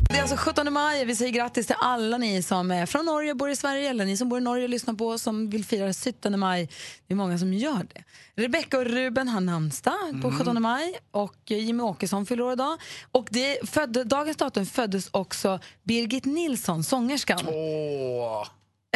[0.00, 1.04] Det är alltså 17 maj.
[1.04, 4.16] Vi säger grattis till alla ni som är från Norge bor i Sverige eller ni
[4.16, 6.68] som bor i Norge och lyssnar på oss som vill fira 17 maj.
[7.06, 8.04] Det är många som gör det.
[8.42, 12.78] Rebecca och Ruben har namnsdag på 17 maj och Jimmy Åkesson fyller år idag.
[13.12, 17.40] Och det födde, dagens datum föddes också Birgit Nilsson, sångerskan.
[17.48, 18.46] Åh,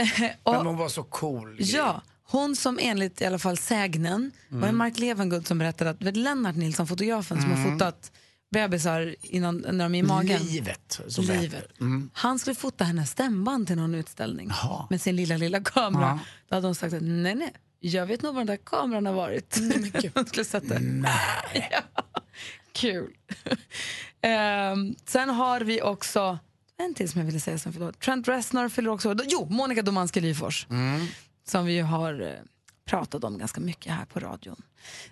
[0.42, 1.56] Och- men hon var så cool.
[1.60, 6.16] Ja, hon som enligt i alla fall sägnen, var det Mark Levengood som berättade att
[6.16, 8.12] Lennart Nilsson, fotografen som har fotat
[8.50, 10.42] bebisar innan, när de är i magen.
[10.42, 11.80] Livet, som Livet.
[11.80, 12.10] Mm.
[12.12, 14.86] Han skulle fota hennes stämband till någon utställning Jaha.
[14.90, 16.04] med sin lilla, lilla kamera.
[16.06, 16.18] Ja.
[16.48, 19.12] Då hade hon sagt att nej, nej, jag vet nog var den där kameran har
[19.12, 19.58] varit.
[20.14, 21.68] hon skulle sätta Nej.
[21.70, 22.02] ja.
[22.72, 23.10] Kul.
[24.20, 26.38] Ehm, sen har vi också
[26.78, 27.58] en till som jag ville säga.
[28.00, 29.16] Trent Reznor fyller också.
[29.24, 30.66] Jo, Monica Domanski Lyfors.
[31.48, 32.42] Som vi har
[32.88, 34.62] pratat om ganska mycket här på radion.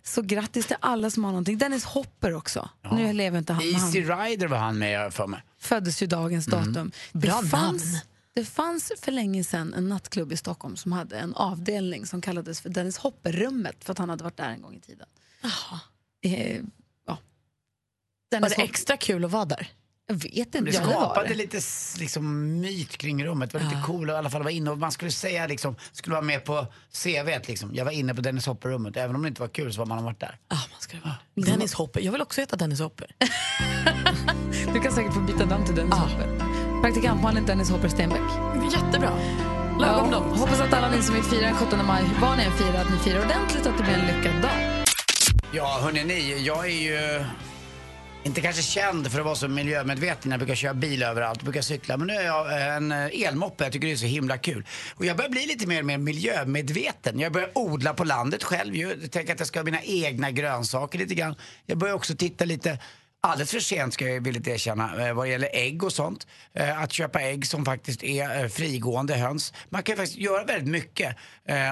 [0.03, 1.59] Så grattis till alla som har någonting.
[1.59, 2.69] Dennis Hopper också.
[2.93, 5.43] Nu lever inte han, Easy han Rider var han med för mig.
[5.59, 6.93] föddes ju dagens datum.
[7.13, 7.99] Bra det, fanns, namn.
[8.35, 12.61] det fanns för länge sedan en nattklubb i Stockholm som hade en avdelning som kallades
[12.61, 15.07] för Dennis Hopper-rummet för att han hade varit där en gång i tiden.
[16.25, 16.57] Eh,
[17.07, 17.19] ja.
[18.31, 19.69] Var det Hopper- extra kul att vara där?
[20.09, 20.61] Jag vet inte.
[20.61, 21.35] Det skapade det.
[21.35, 21.61] lite
[21.99, 23.53] liksom, myt kring rummet.
[23.53, 25.77] Det var lite cool att i alla fall vara inne och man skulle säga liksom,
[25.93, 26.67] skulle vara med på
[27.03, 27.71] CV liksom.
[27.75, 28.97] Jag var inne på Dennis Hopper-rummet.
[28.97, 30.39] Även om det inte var kul så var man varit där.
[30.49, 31.15] Ah, man ska vara.
[31.47, 32.01] Dennis Hopper.
[32.01, 33.07] Jag vill också heta Dennis Hopper.
[34.75, 36.03] Du kan säkert få byta namn till Dennis Ja.
[36.03, 36.29] Hopper.
[36.83, 38.21] Praktikant Malin Dennis Hopper Stenbeck.
[38.73, 39.11] Jättebra.
[39.81, 42.53] Lagom Ja, hoppas att alla ni som vill fira den 17 maj, vad ni än
[42.53, 44.85] firar, att ni firar ordentligt och att det blir en lyckad dag.
[45.53, 47.25] Ja, hörni ni, jag är ju
[48.27, 50.31] inte kanske känd för att vara så miljömedveten.
[50.31, 51.97] Jag brukar köra bil överallt, brukar cykla.
[51.97, 54.67] Men nu är jag en eh, elmoppe, jag tycker det är så himla kul.
[54.95, 57.21] Och jag börjar bli lite mer och mer miljömedveten.
[57.21, 58.97] Jag börjar odla på landet själv ju.
[59.03, 61.35] Jag tänker att jag ska ha mina egna grönsaker lite grann.
[61.67, 62.79] Jag börjar också titta lite
[63.27, 66.27] Alldeles för sent ska jag villigt erkänna eh, vad det gäller ägg och sånt.
[66.55, 69.53] Eh, Att köpa ägg som faktiskt är eh, frigående höns.
[69.69, 71.17] Man kan faktiskt göra väldigt mycket.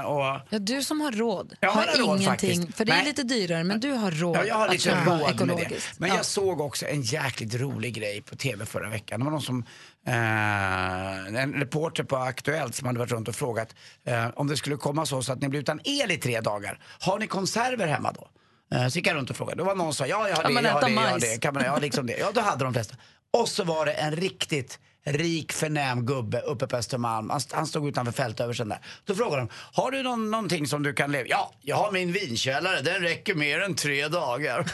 [0.05, 2.27] Och Ja, du som har råd Jag har har råd ingenting,
[2.61, 2.77] faktiskt.
[2.77, 3.05] för det är Nej.
[3.05, 5.35] lite dyrare, men du har råd Ja, jag har att lite köpa råd med det.
[5.35, 6.01] ekologiskt.
[6.01, 6.17] Men Ja.
[6.17, 9.21] jag såg också en jäkligt rolig grej på tv förra veckan.
[9.21, 9.65] Det var någon som,
[10.07, 13.75] eh, en reporter på Aktuellt som hade varit runt och frågat
[14.07, 16.79] eh, om det skulle komma så, så att ni blir utan el i tre dagar.
[17.01, 18.29] Har ni konserver hemma då?
[18.73, 19.59] Eh, så gick jag runt och frågade.
[19.59, 21.19] Då var någon som sa ja, jag har Kan det, jag har det, jag har
[21.21, 21.41] det.
[21.41, 22.19] Kan man, ja, liksom det.
[22.19, 22.97] Ja, då hade de flesta.
[23.33, 27.31] Och så var det en riktigt rik förnäm gubbe uppe på Östermalm.
[27.31, 28.79] Han, han stod utanför fältöversten där.
[29.05, 32.13] Då frågade de, har du någon, någonting som du kan leva Ja, jag har min
[32.13, 34.61] vinkällare, den räcker mer än tre dagar.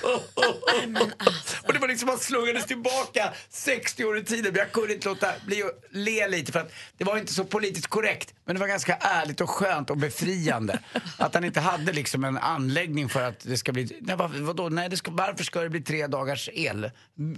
[1.62, 4.52] och det var liksom, man slungades tillbaka 60 år i tiden.
[4.52, 7.44] Men jag kunde inte låta bli att le lite för att det var inte så
[7.44, 8.34] politiskt korrekt.
[8.44, 10.78] Men det var ganska ärligt och skönt och befriande.
[11.18, 14.68] att han inte hade liksom en anläggning för att det ska bli, nej, vad, vadå,
[14.68, 16.90] nej det ska, varför ska det bli tre dagars el,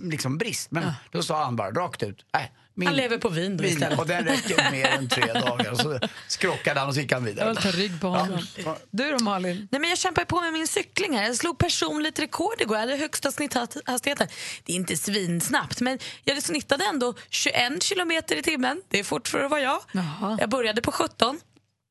[0.02, 0.70] liksom brist?
[0.70, 2.52] Men då sa han bara rakt ut, nej.
[2.74, 3.98] Min, Han lever på vin då vin, istället.
[3.98, 5.74] och den räcker mer än tre dagar.
[5.74, 7.48] Så skrockade han och så gick han Jag vidare.
[7.48, 8.46] vill ta rygg på honom.
[8.64, 8.76] Ja.
[8.90, 9.68] Du då Malin?
[9.70, 11.26] Nej, men jag kämpar på med min cykling här.
[11.26, 12.76] Jag slog personligt rekord igår.
[12.76, 14.28] Jag hade högsta snitthastigheten.
[14.64, 18.82] Det är inte svinsnabbt, men jag snittade ändå 21 kilometer i timmen.
[18.88, 19.80] Det är fort för att vara jag.
[19.92, 20.36] Jaha.
[20.40, 21.40] Jag började på 17.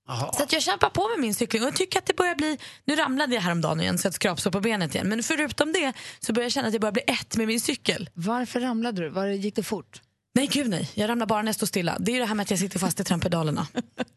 [0.08, 0.34] Jaha.
[0.34, 2.58] Så att jag kämpar på med min cykling och jag tycker att det börjar bli,
[2.86, 6.34] nu ramlade jag häromdagen igen så jag skrapsår på benet igen, men förutom det så
[6.34, 8.10] börjar jag känna att jag börjar bli ett med min cykel.
[8.14, 9.10] Varför ramlade du?
[9.10, 10.02] Var det, gick det fort?
[10.34, 11.98] Nej gud nej, jag ramlar bara när jag står stilla.
[12.00, 13.68] Det är det här med att jag sitter fast i trampedalerna.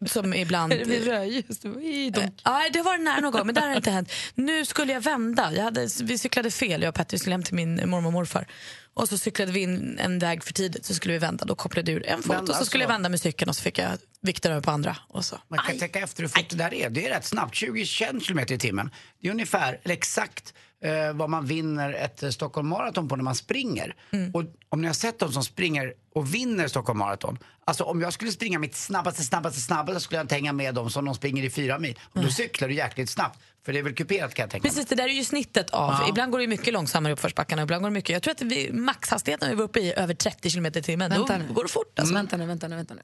[0.07, 0.73] som ibland...
[0.73, 1.65] Det blir rödljus.
[1.65, 2.31] Var dem.
[2.47, 4.13] Nej, det varit nära någon gång, men det har inte hänt.
[4.35, 5.53] Nu skulle jag vända.
[5.55, 8.47] Jag hade, vi cyklade fel, jag och Petter skulle hem till min mormor och morfar.
[8.95, 11.45] Och så cyklade vi in en väg för tidigt, så skulle vi vända.
[11.45, 13.57] Då kopplade jag ur en fot och så alltså- skulle jag vända med cykeln och
[13.57, 14.97] så fick jag vikten över på andra.
[15.09, 15.39] Och så.
[15.49, 16.91] Man kan tänka efter hur fort det där är.
[16.91, 17.87] Det är rätt snabbt, 20
[18.21, 18.91] km i timmen.
[19.21, 20.55] Det är ungefär, eller exakt,
[20.85, 23.97] eh, vad man vinner ett eh, Stockholm Marathon på när man springer.
[24.11, 24.31] Mm.
[24.35, 27.39] Och om ni har sett de som springer och vinner Stockholm Marathon.
[27.65, 30.91] Alltså om jag skulle springa mitt snabbaste, snabbaste, snabbaste skulle jag inte hänga med dem
[30.91, 31.99] som de springer i fyra mil.
[32.13, 33.39] Och då cyklar du jäkligt snabbt.
[33.65, 34.71] För det är väl kuperat kan jag tänka mig.
[34.71, 35.91] Precis, det där är ju snittet av.
[35.91, 36.09] Ja.
[36.09, 37.63] Ibland går det mycket långsammare i uppförsbackarna.
[37.63, 38.11] Ibland går det mycket.
[38.11, 41.11] Jag tror att vi, maxhastigheten vi var uppe i över 30 km i timmen.
[41.11, 41.99] Då går det fort.
[41.99, 42.15] Alltså.
[42.15, 43.03] Vänta nu, vänta nu, vänta nu.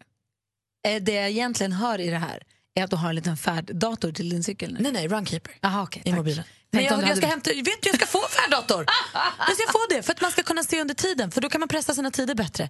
[0.90, 2.42] Eh, Det jag egentligen hör i det här
[2.74, 4.78] är att du har en liten färddator till din cykel nu.
[4.80, 5.52] Nej, nej, Runkeeper.
[5.62, 6.16] Aha, okej, I tack.
[6.16, 6.44] mobilen.
[6.72, 8.86] Om jag, jag, ska hade- hämta, vet du, jag ska få färddator!
[9.38, 11.60] jag ska få det för att man ska kunna se under tiden, för då kan
[11.60, 12.68] man pressa sina tider bättre.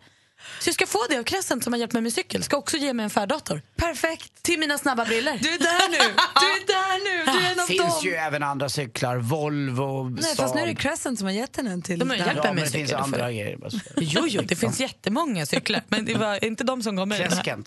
[0.61, 2.43] Så jag ska få det av Crescent som har hjälpt mig med cykel.
[2.43, 3.63] Ska också ge mig en färddator.
[3.77, 4.43] Perfekt.
[4.43, 5.39] Till mina snabba briller.
[5.43, 5.97] Du är där nu.
[6.41, 7.33] Du är där nu.
[7.33, 8.01] Du är en Det av finns dem.
[8.05, 11.71] ju även andra cyklar, Volvo, Nej, fast nu är det Crescent som har gett henne
[11.73, 11.99] en till.
[11.99, 13.25] De har hjälpt Ja, mig med det finns andra För...
[13.25, 13.59] grejer.
[13.97, 17.33] Jo, jo, det finns jättemånga cyklar, men det var inte de som gav mig den
[17.33, 17.63] här.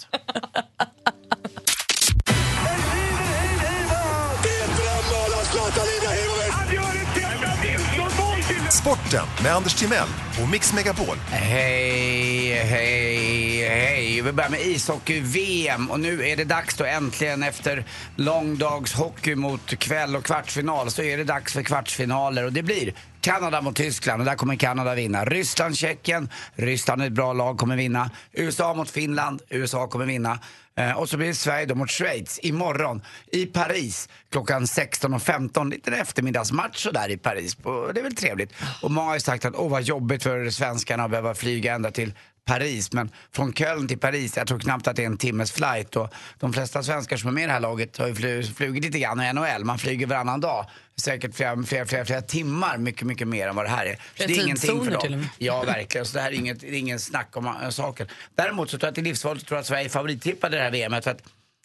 [8.83, 10.07] Sporten med Anders Timell
[10.43, 11.17] och Mix Megapol.
[11.27, 14.21] Hej, hej, hej.
[14.21, 17.85] Vi börjar med ishockey-VM och nu är det dags då äntligen efter
[18.15, 22.63] lång dags hockey mot kväll och kvartsfinal så är det dags för kvartsfinaler och det
[22.63, 25.25] blir Kanada mot Tyskland och där kommer Kanada vinna.
[25.25, 28.09] Ryssland, Tjeckien, Ryssland är ett bra lag, kommer vinna.
[28.31, 30.39] USA mot Finland, USA kommer vinna.
[30.75, 35.69] Eh, och så blir det Sverige då mot Schweiz imorgon i Paris klockan 16.15.
[35.69, 37.57] Lite eftermiddagsmatch sådär i Paris.
[37.63, 38.53] Och det är väl trevligt.
[38.81, 41.91] Och många har ju sagt att åh vad jobbigt för svenskarna att behöva flyga ända
[41.91, 42.13] till
[42.45, 42.91] Paris.
[42.91, 45.95] Men från Köln till Paris, jag tror knappt att det är en timmes flight.
[45.95, 48.99] Och de flesta svenskar som är med i det här laget har ju flugit lite
[48.99, 49.63] grann i NHL.
[49.65, 50.65] Man flyger varannan dag.
[51.01, 53.95] Säkert flera, flera, flera, flera timmar, mycket, mycket mer än vad det här är.
[53.95, 55.01] Så det är ingenting för dem.
[55.01, 55.29] till och med.
[55.37, 56.05] Ja, verkligen.
[56.05, 58.07] Så det här är inget, det ingen snack om äh, saken.
[58.35, 59.43] Däremot så tror jag att det är livsfarligt.
[59.43, 61.03] Jag tror att Sverige är favorittippade det här VMet.
[61.03, 61.23] För att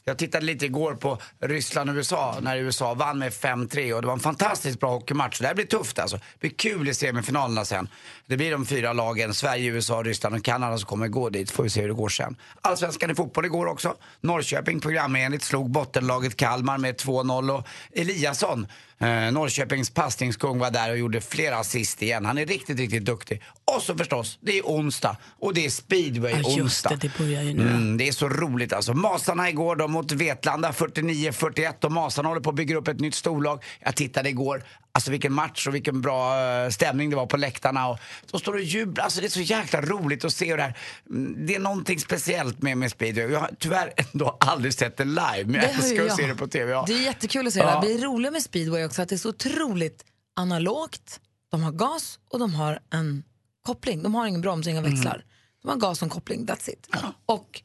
[0.08, 4.06] jag tittade lite igår på Ryssland och USA när USA vann med 5-3 och det
[4.06, 5.40] var en fantastiskt bra hockeymatch.
[5.40, 6.16] Det här blir tufft alltså.
[6.16, 7.88] Det blir kul i semifinalerna sen.
[8.26, 11.50] Det blir de fyra lagen, Sverige, USA, Ryssland och Kanada som kommer gå dit.
[11.50, 12.36] Får vi se hur det går sen.
[12.60, 13.94] Allsvenskan i fotboll igår också.
[14.20, 18.66] Norrköping programenligt slog bottenlaget Kalmar med 2-0 och Eliasson
[19.00, 22.24] Eh, Norrköpings passningskung var där och gjorde flera assist igen.
[22.24, 23.42] Han är riktigt, riktigt duktig.
[23.64, 27.42] Och så förstås, det är onsdag och det är speedway Ja, just det, det börjar
[27.42, 27.62] ju nu.
[27.62, 28.94] Mm, det är så roligt alltså.
[28.94, 33.14] Masarna igår då mot Vetlanda 49-41 och Masarna håller på att bygga upp ett nytt
[33.14, 33.64] storlag.
[33.80, 37.88] Jag tittade igår, alltså vilken match och vilken bra eh, stämning det var på läktarna.
[37.88, 37.98] Och
[38.30, 40.74] de står och jublar, alltså det är så jäkla roligt att se det här.
[41.10, 43.26] Mm, Det är någonting speciellt med, med speedway.
[43.32, 46.16] Jag har tyvärr ändå aldrig sett det live, men jag Det ju älskar att jag.
[46.16, 46.72] se det på TV.
[46.72, 46.84] Ja.
[46.86, 47.80] Det är jättekul att se det Ja.
[47.80, 47.88] där.
[47.88, 50.04] Det är roligt med speedway också att det är så otroligt
[50.36, 51.20] analogt.
[51.50, 53.22] De har gas och de har en
[53.66, 54.02] koppling.
[54.02, 54.90] De har ingen broms inga Mm.
[54.94, 55.24] växlar.
[55.62, 56.88] De har gas och en koppling, that's it.
[57.26, 57.62] Och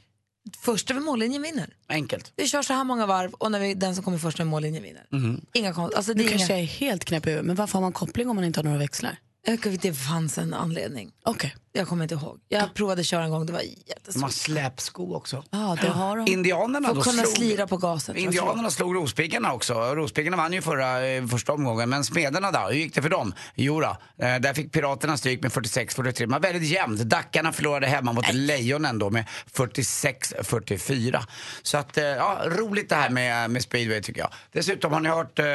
[0.60, 1.70] först över mållinjen vinner.
[1.90, 2.32] Enkelt.
[2.36, 4.84] Vi kör så här många varv och när vi, den som kommer först över mållinjen
[4.84, 5.08] vinner.
[5.12, 5.42] Mm.
[5.54, 7.56] Inga konst, alltså det Nu är kanske inga, jag är helt knäpp i huvudet, men
[7.56, 9.18] varför har man koppling om man inte har några växlar?
[9.46, 11.12] Jag- det fanns en anledning.
[11.26, 11.56] Okej.
[11.76, 12.40] Jag kommer inte ihåg.
[12.50, 14.32] Jag provade köra en gång, det var De har jättesvårt.
[14.32, 15.44] släpsko också.
[15.52, 16.28] Ja, det har de.
[16.32, 17.28] Indianerna då kunna slog...
[17.38, 18.16] slira på gasen.
[18.18, 19.74] Indianerna slog Rospiggarna också.
[19.74, 21.90] Rospiggarna vann ju förra, eh, första omgången.
[21.90, 23.34] Men Smederna då, hur gick det för dem?
[23.56, 23.88] Jo då,
[24.26, 26.26] eh, där fick Piraterna stryk med 46-43.
[26.26, 27.00] Det var väldigt jämnt.
[27.02, 31.20] Dackarna förlorade hemma mot Lejonen då med 46-44.
[31.64, 34.30] Så att, eh, ja, roligt det här med, med speedway tycker jag.
[34.52, 35.46] Dessutom har ni hört eh,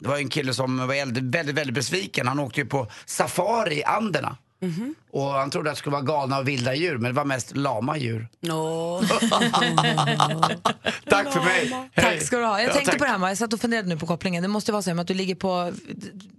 [0.00, 2.28] det var en kille som var väldigt, väldigt, väldigt besviken.
[2.28, 4.36] Han åkte ju på safari i Anderna.
[5.12, 7.56] Och han trodde att det skulle vara galna och vilda djur, men det var mest
[7.56, 8.28] lama djur.
[8.50, 9.02] Åh.
[11.08, 11.70] Tack för mig!
[11.92, 12.04] Hej.
[12.18, 12.60] Tack ska du ha.
[12.60, 12.98] Jag Ja, tänkte tack.
[12.98, 14.42] på det här, med- jag satt och funderade nu på kopplingen.
[14.42, 15.72] Det måste vara så här, att du ligger på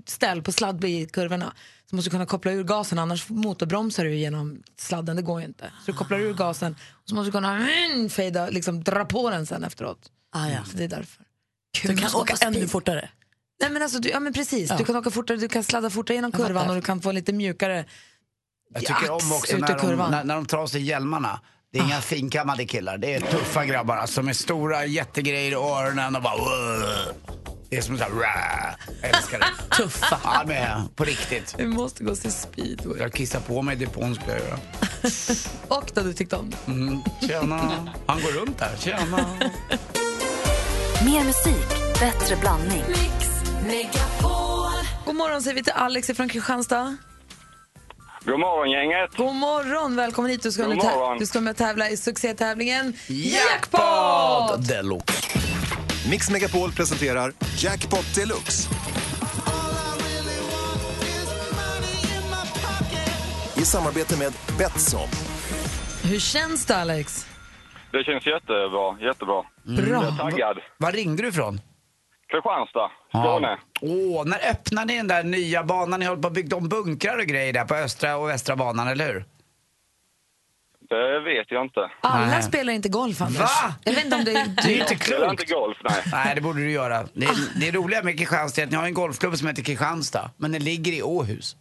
[0.06, 1.54] ställ, på sladd i kurvorna.
[1.90, 5.46] Så måste du kunna koppla ur gasen, annars motorbromsar du genom sladden, det går ju
[5.48, 5.72] inte.
[5.86, 9.30] Så du kopplar ur gasen och så måste du kunna mm, fejda, liksom dra på
[9.30, 10.00] den sen efteråt.
[10.32, 10.64] Ah, ja.
[10.72, 11.24] Så det är därför.
[11.84, 13.10] Du kan åka ännu fortare.
[13.62, 14.78] Nej, men alltså, du, ja men precis, Ja.
[14.78, 17.34] du kan åka fortare, du kan sladda fortare genom kurvan och du kan få lite
[17.34, 17.86] mjukare
[18.74, 20.12] Jag tycker om ax också ut ur när de, kurvan.
[20.12, 21.40] när, när de tar av sig hjälmarna.
[21.74, 22.02] Det är inga Ah.
[22.02, 26.36] finkammade killar, det är tuffa grabbar alltså, med stora jättegrejer i öronen och bara.
[27.70, 28.12] Det är som så här,
[29.02, 29.46] jag älskar det.
[29.78, 30.20] Tuffa.
[30.24, 31.56] Ja, men på riktigt.
[31.58, 33.00] Vi måste gå och se speedway.
[33.00, 34.60] Jag kissar på mig i depån skulle jag göra.
[35.68, 36.72] Och då du tyckte om det.
[36.72, 37.02] Mm.
[37.22, 38.72] Tjena, han går runt där.
[38.80, 39.18] Tjena.
[41.06, 42.84] Mer musik, bättre blandning.
[45.06, 46.98] God morgon säger vi till Alex från Kristianstad.
[48.26, 49.16] God morgon gänget.
[49.18, 50.44] God morgon, välkommen hit.
[50.44, 51.18] Du ska, God morgon.
[51.20, 55.40] du ska med och tävla i succétävlingen Jackpot deluxe.
[56.10, 58.70] Mix Megapol presenterar Jackpot Deluxe.
[63.58, 65.08] I samarbete med Betsson.
[66.04, 67.26] Hur känns det Alex?
[67.92, 69.44] Det känns jättebra, jättebra.
[69.64, 70.18] Bra.
[70.18, 70.58] Taggad.
[70.78, 71.62] Var ringde du ifrån?
[72.32, 73.58] Kristianstad, Skåne.
[73.82, 76.00] Åh, när öppnar ni den där nya banan?
[76.00, 78.88] Ni håller på att bygga om bunkrar och grejer där på östra och västra banan,
[78.88, 79.26] eller hur?
[80.90, 81.92] Det vet jag inte.
[82.02, 82.44] Alla Nej.
[82.44, 83.40] spelar inte golf Anders.
[83.40, 83.76] Va?
[83.84, 85.52] Jag vet inte om det är Det är ju inte Det är inte klokt.
[85.52, 86.02] golf, nej.
[86.12, 87.04] Nej, det borde du göra.
[87.14, 90.52] Det, det roliga med Kristianstad är att ni har en golfklubb som heter Kristianstad, men
[90.52, 91.56] den ligger i Åhus.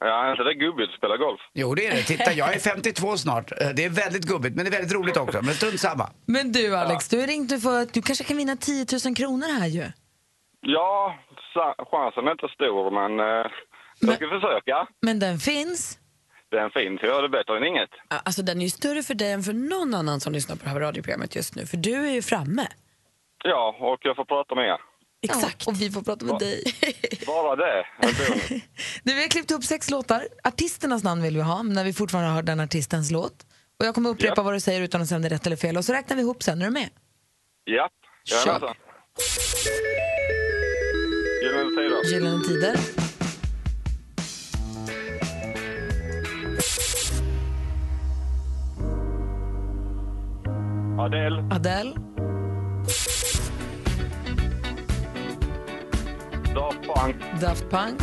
[0.00, 1.40] Ja, inte det är gubbigt att spela golf.
[1.54, 2.02] Jo, det är det.
[2.02, 3.52] Titta, jag är 52 snart.
[3.60, 5.38] Eh, Det är väldigt gubbigt, men det är väldigt roligt också.
[5.42, 6.10] Men strunt samma.
[6.26, 9.14] Men du Alex, du har ringt nu för att du kanske kan vinna 10 000
[9.16, 9.84] kronor här ju.
[10.60, 11.18] Ja,
[11.90, 13.46] chansen är inte stor, men eh,
[14.00, 14.88] jag ska försöka.
[15.02, 15.98] Men den finns.
[16.50, 17.90] Den finns, jag det bättre än inget.
[18.08, 20.70] Alltså, den är ju större för dig än för någon annan som lyssnar på det
[20.70, 21.66] här radioprogrammet just nu.
[21.66, 22.66] För du är ju framme.
[23.44, 24.78] Ja, och jag får prata med er.
[25.30, 25.66] Exakt.
[25.66, 26.64] Och vi får prata med Va dig.
[27.26, 27.86] Bara det?
[29.02, 30.28] du, vi har klippt upp sex låtar.
[30.44, 33.46] Artisternas namn vill vi ha, när vi fortfarande har den artistens låt.
[33.78, 34.44] Och jag kommer upprepa yep.
[34.44, 35.76] vad du säger utan att säga om det är rätt eller fel.
[35.76, 36.62] Och så räknar vi ihop sen.
[36.62, 36.88] Är du med?
[37.64, 37.82] Ja.
[37.82, 37.92] Yep.
[38.44, 38.76] Kör.
[41.42, 42.12] Gyllene tider.
[42.12, 42.76] Gyllene tider.
[50.98, 51.44] Adele.
[51.50, 51.94] Adele.
[56.56, 57.16] Daft Punk.
[57.40, 58.00] Daft Punk.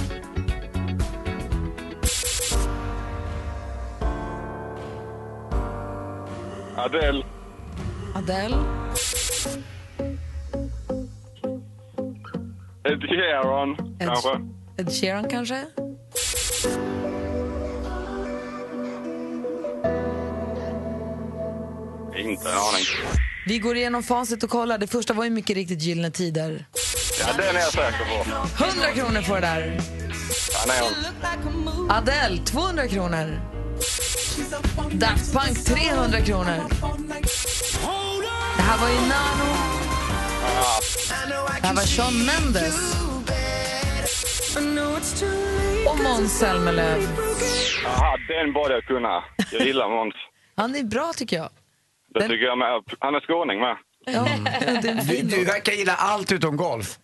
[6.78, 7.24] Adele.
[8.16, 8.56] Adele.
[12.84, 14.30] Ed Sheeran, Ed, kanske.
[14.78, 15.66] Ed Sheeran kanske?
[22.18, 22.86] Inte en aning.
[23.48, 24.78] Vi går igenom facit och kollar.
[24.78, 26.66] Det första var ju mycket riktigt Gyllene Tider.
[27.28, 28.64] Ja, den är jag säker på.
[28.64, 29.80] 100 kronor får det där.
[31.90, 33.40] Adele, 200 kronor.
[34.92, 36.64] Daft Punk, 300 kronor.
[38.58, 39.54] Det här var ju Nano.
[41.62, 42.94] Det här var Shawn Mendes.
[45.90, 47.02] Och Måns Zelmerlöw.
[47.84, 49.24] Jaha, den borde jag kunna.
[49.52, 50.14] Jag gillar Måns.
[50.56, 51.50] Han är bra tycker jag.
[52.14, 52.82] Det Den- tycker jag med.
[53.00, 53.76] Han är skåning med.
[54.06, 57.00] Ja, det är en Du, du verkar gilla allt utom golf.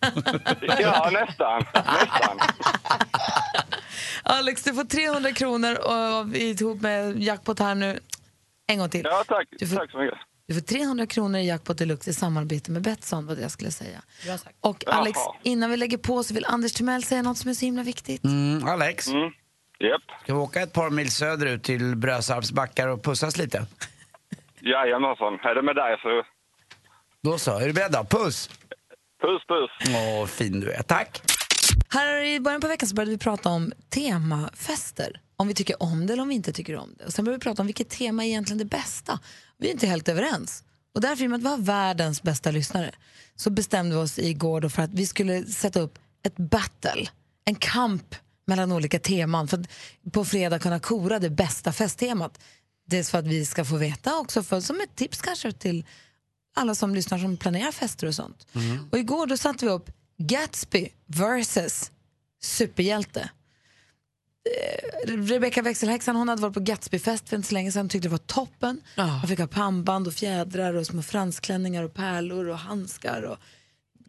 [0.80, 1.64] Ja, nästan.
[1.74, 2.38] Nästan.
[4.22, 7.98] Alex, du får 300 kronor och ihop med jackpot här nu.
[8.66, 9.02] En gång till.
[9.04, 9.48] Ja, tack.
[9.50, 10.18] Du får- Tack så mycket.
[10.48, 13.98] Du får 300 kronor i jackpot deluxe i samarbete med Betsson, vad jag skulle säga.
[14.60, 15.34] Och Alex, Jaha.
[15.42, 18.24] innan vi lägger på så vill Anders Timell säga något som är så himla viktigt.
[18.24, 19.30] Mm, Alex, Mm.
[19.80, 20.02] Japp.
[20.22, 23.66] ska vi åka ett par mil söderut till Brösarps backar och pussas lite?
[24.60, 25.34] Jajamensan.
[25.34, 26.22] Är det med dig så
[27.22, 28.04] Då så, är du beredd då?
[28.04, 28.48] Puss!
[29.22, 29.94] puss puss.
[29.96, 30.82] Åh, fin du är.
[30.82, 31.22] Tack!
[31.88, 35.20] Här i början på veckan så började vi prata om temafester.
[35.36, 37.04] Om vi tycker om det eller om vi inte tycker om det.
[37.04, 39.20] Och sen började vi prata om vilket tema är egentligen det bästa.
[39.58, 40.64] Vi är inte helt överens.
[40.94, 42.90] Och därför, i och med att vi har världens bästa lyssnare,
[43.36, 47.08] så bestämde vi oss igår då för att vi skulle sätta upp ett battle,
[47.44, 48.14] en kamp
[48.46, 49.66] mellan olika teman för att
[50.12, 52.40] på fredag kunna kora det bästa festtemat.
[52.86, 55.84] Dels för att vi ska få veta också, för, som ett tips kanske till
[56.60, 58.46] alla som lyssnar som planerar fester och sånt.
[58.90, 61.90] Och igår då satte vi upp Gatsby versus
[62.42, 63.30] superhjälte.
[65.10, 68.12] Eh, Rebecca växelhäxan hon hade varit på Gatsbyfest för inte så länge sedan tyckte det
[68.12, 68.80] var toppen.
[68.96, 73.22] Hon fick ha pannband och fjädrar och små fransklänningar och pärlor och handskar.
[73.22, 73.36] Och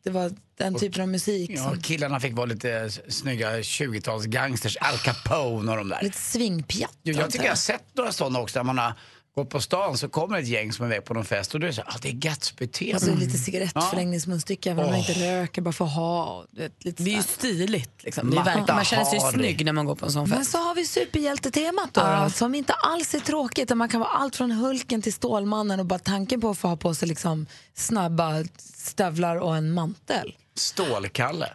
[0.03, 1.49] det var den typen av musik.
[1.53, 6.03] Ja, som, killarna fick vara lite snygga 20-tals gangsters, Al Capone och de där.
[6.03, 6.97] lite svingpjatt.
[7.01, 8.93] Jag antar tycker jag har sett några sådana också, där man har
[9.35, 11.65] gått på stan så kommer ett gäng som är iväg på någon fest och då
[11.65, 12.95] är det så ah, det är Gatsby-tema.
[12.95, 16.45] Och så lite cigarettförlängningsmunstycke, även om man inte röker, bara för att ha.
[16.51, 18.03] Du vet, lite Det är ju stiligt.
[18.03, 18.29] Liksom.
[18.29, 20.39] Det är Matta verkligen, man känner sig snygg när man går på en sån Men
[20.39, 20.51] fest.
[20.51, 23.67] så har vi superhjältetemat då, då, som inte alls är tråkigt.
[23.67, 26.67] Där man kan vara allt från Hulken till Stålmannen och bara tanken på att få
[26.67, 30.35] ha på sig liksom snabba stövlar och en mantel.
[30.55, 31.49] Stålkalle.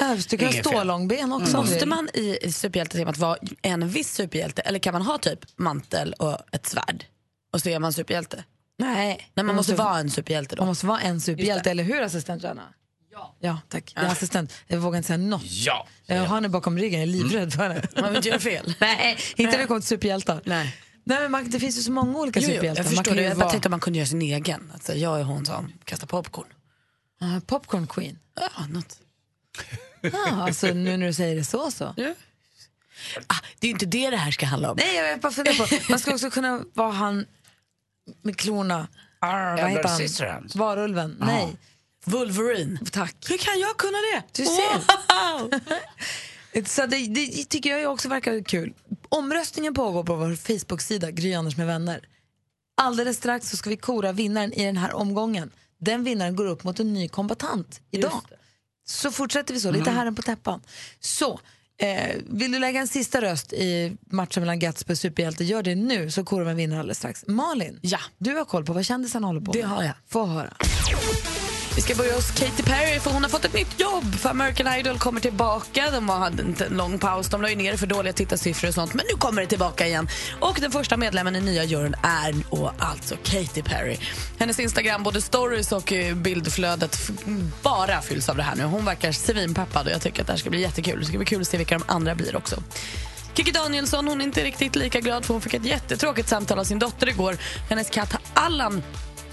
[0.00, 1.50] Ja, Du kan ha stålångben också.
[1.52, 5.38] du Måste man i i superhjältetemat vara en viss superhjälte eller kan man ha typ
[5.56, 7.04] mantel och ett svärd?
[7.50, 8.44] Och så är man superhjälte?
[8.78, 10.62] Nej, Nej, man måste vara en superhjälte då.
[10.62, 12.62] man måste vara en superhjälte, eller hur assistent Johanna?
[13.12, 13.36] Ja.
[13.40, 13.92] Ja, tack.
[13.96, 14.52] Jag är assistent.
[14.66, 15.42] Jag vågar inte säga något.
[15.44, 15.86] Ja.
[16.06, 17.82] Jag har henne bakom ryggen, jag är livrädd för henne.
[17.96, 18.74] Man vill inte göra fel.
[18.80, 20.42] Nej, inte när det kommer till superhjältar.
[20.44, 20.76] Nej.
[21.04, 22.82] Nej, men man, det finns ju så många olika Jo, superhjältar.
[22.82, 23.22] jag man förstår kan det.
[23.22, 24.70] ju Jag bara vara tänkte att man kunde göra sin egen.
[24.74, 26.46] Alltså, jag är hon som kastar popcorn.
[27.20, 28.18] Ah, popcorn queen.
[28.40, 28.98] Ja, något.
[30.26, 31.84] Ah, alltså, nu när du säger det så så.
[33.26, 34.76] Ah, det är ju inte det det här ska handla om.
[34.80, 35.66] Nej, jag bara fundera på.
[35.90, 37.26] Man ska också kunna vara han
[38.22, 38.88] med klorna.
[39.20, 40.48] Arr, vad Edward heter han?
[40.54, 41.16] Varulven.
[41.20, 41.56] Nej,
[42.04, 42.78] Wolverine.
[42.92, 43.16] tack.
[43.28, 44.22] Hur kan jag kunna det?
[44.32, 44.80] Du ser.
[46.64, 48.74] Så det, det tycker jag också verkar kul.
[49.08, 52.00] Omröstningen pågår på vår Facebook-sida, Gry Anders med vänner.
[52.76, 55.50] Alldeles strax så ska vi kora vinnaren i den här omgången.
[55.78, 58.20] Den vinnaren går upp mot en ny kombatant idag.
[58.86, 60.60] Så fortsätter vi så, lite herren på täppan.
[61.00, 61.40] Så,
[61.80, 65.74] eh, vill du lägga en sista röst i matchen mellan Gatsby och Superhjälte, gör det
[65.74, 67.24] nu så korar vi en vinnare alldeles strax.
[67.26, 67.98] Malin, Ja.
[68.18, 69.68] du har koll på vad kändisarna håller på Det med.
[69.68, 69.92] har jag.
[70.08, 70.52] Få höra.
[71.76, 74.14] Vi ska börja hos Katy Perry för hon har fått ett nytt jobb.
[74.14, 75.90] För American Idol kommer tillbaka.
[75.90, 77.28] De hade inte en lång paus.
[77.28, 78.94] De la ju ner för dåliga tittarsiffror och sånt.
[78.94, 80.08] Men nu kommer det tillbaka igen.
[80.40, 83.96] Och den första medlemmen i nya juryn är och alltså Katy Perry.
[84.38, 87.10] Hennes Instagram, både stories och eh, bildflödet
[87.62, 88.64] bara fylls av det här nu.
[88.64, 91.00] Hon verkar svinpeppad och jag tycker att det här ska bli jättekul.
[91.00, 92.62] Det ska bli kul att se vilka de andra blir också.
[93.34, 96.64] Kikki Danielsson hon är inte riktigt lika glad för hon fick ett jättetråkigt samtal av
[96.64, 97.36] sin dotter igår.
[97.68, 98.82] Hennes katt Allan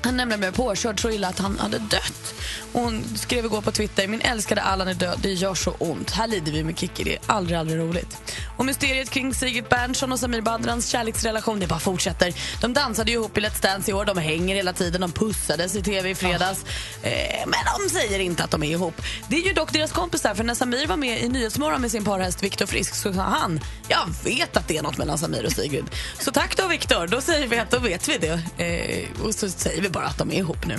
[0.02, 2.34] han nämligen blev påkörd så illa att han hade dött.
[2.72, 6.12] Och Hon skrev igår på Twitter, min älskade Allan är död, det gör så ont.
[6.12, 8.22] Här lider vi med Kikki, det är aldrig, aldrig roligt.
[8.58, 12.34] Och mysteriet kring Sigrid Bernson och Samir Badrans kärleksrelation, det bara fortsätter.
[12.62, 15.76] De dansade ju ihop i Let's Dance i år, de hänger hela tiden, de pussades
[15.76, 16.66] i tv i fredags.
[17.02, 19.02] Eh, men de säger inte att de är ihop.
[19.28, 22.06] Det är ju dock deras kompisar, för när Samir var med i Nyhetsmorgon med sin
[22.06, 25.52] parhäst Viktor Frisk så sa han, jag vet att det är något mellan Samir och
[25.52, 25.86] Sigrid.
[26.20, 28.64] Så tack då Viktor, då säger vi att då vet vi det.
[28.64, 30.76] Eh, och så säger vi vi bara att de är ihop nu.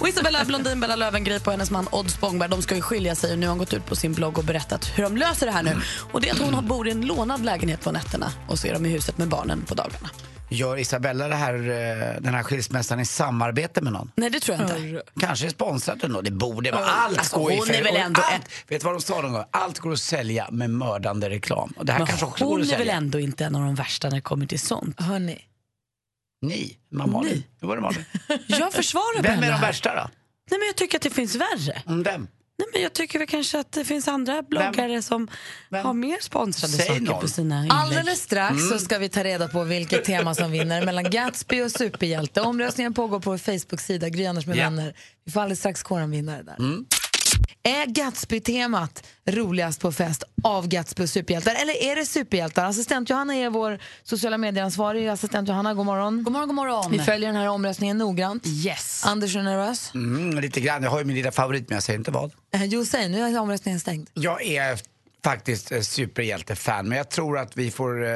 [0.00, 3.32] Och Isabella Blondin, Bella Löwengrip och hennes man Odd Spångberg de ska ju skilja sig
[3.32, 5.52] och nu har hon gått ut på sin blogg och berättat hur de löser det
[5.52, 5.76] här nu.
[6.12, 8.66] Och det är att hon har- bor i en lånad lägenhet på nätterna och så
[8.66, 10.10] är de i huset med barnen på dagarna.
[10.50, 14.10] Gör Isabella det här, eh, den här skilsmässan i samarbete med någon?
[14.16, 15.02] Nej, det tror jag inte.
[15.20, 16.20] Kanske är sponsrat ändå.
[16.20, 16.84] Det borde vara.
[16.84, 19.44] Allt Alltså, går hon är väl ändå allt, Vet du vad de sa någon gång?
[19.50, 21.72] Allt går att sälja med mördande reklam.
[21.76, 22.92] Och det här Men kanske också går hon att är väl sälja.
[22.94, 25.00] ändå inte en av de värsta när det kommer till sånt.
[25.00, 25.38] Hörni.
[26.42, 27.32] Ni, man Malin.
[27.34, 27.44] Ni.
[27.60, 28.04] Hur var det Malin?
[28.46, 30.10] Jag försvarar Vem är de värsta då?
[30.50, 31.82] Nej, men jag tycker att det finns värre.
[31.86, 32.28] Mm, Vem?
[32.58, 35.28] Nej, men jag tycker väl kanske att det finns andra bloggare som
[35.70, 35.86] Vem?
[35.86, 37.20] har mer sponsrade Säg saker någon.
[37.20, 37.72] på sina inlägg.
[37.72, 41.70] Alldeles strax så ska vi ta reda på vilket tema som vinner mellan Gatsby och
[41.70, 42.40] superhjälte.
[42.40, 44.64] Omröstningen pågår på vår Facebook-sida, Gry Anders med Ja.
[44.64, 44.94] vänner.
[45.24, 46.56] Vi får alldeles strax kora en vinnare där.
[47.64, 51.54] Är Gatsby-temat roligast på fest av Gatsby och superhjältar?
[51.54, 52.64] Eller är det superhjältar?
[52.64, 55.08] Assistent Johanna är vår sociala medieransvarig.
[55.08, 56.22] Assistent Johanna, god morgon.
[56.24, 56.92] God morgon, god morgon.
[56.92, 58.46] Vi följer den här omröstningen noggrant.
[58.46, 59.02] Yes.
[59.06, 59.94] Anders är nervös.
[59.94, 60.82] Mm, lite grann.
[60.82, 62.32] Jag har ju min lilla favorit men jag säger inte vad.
[62.54, 64.10] Eh, Jo, säg nu är omröstningen stängd.
[64.14, 64.80] Jag är
[65.24, 68.10] faktiskt eh, superhjältefan men jag tror att vi får, eh,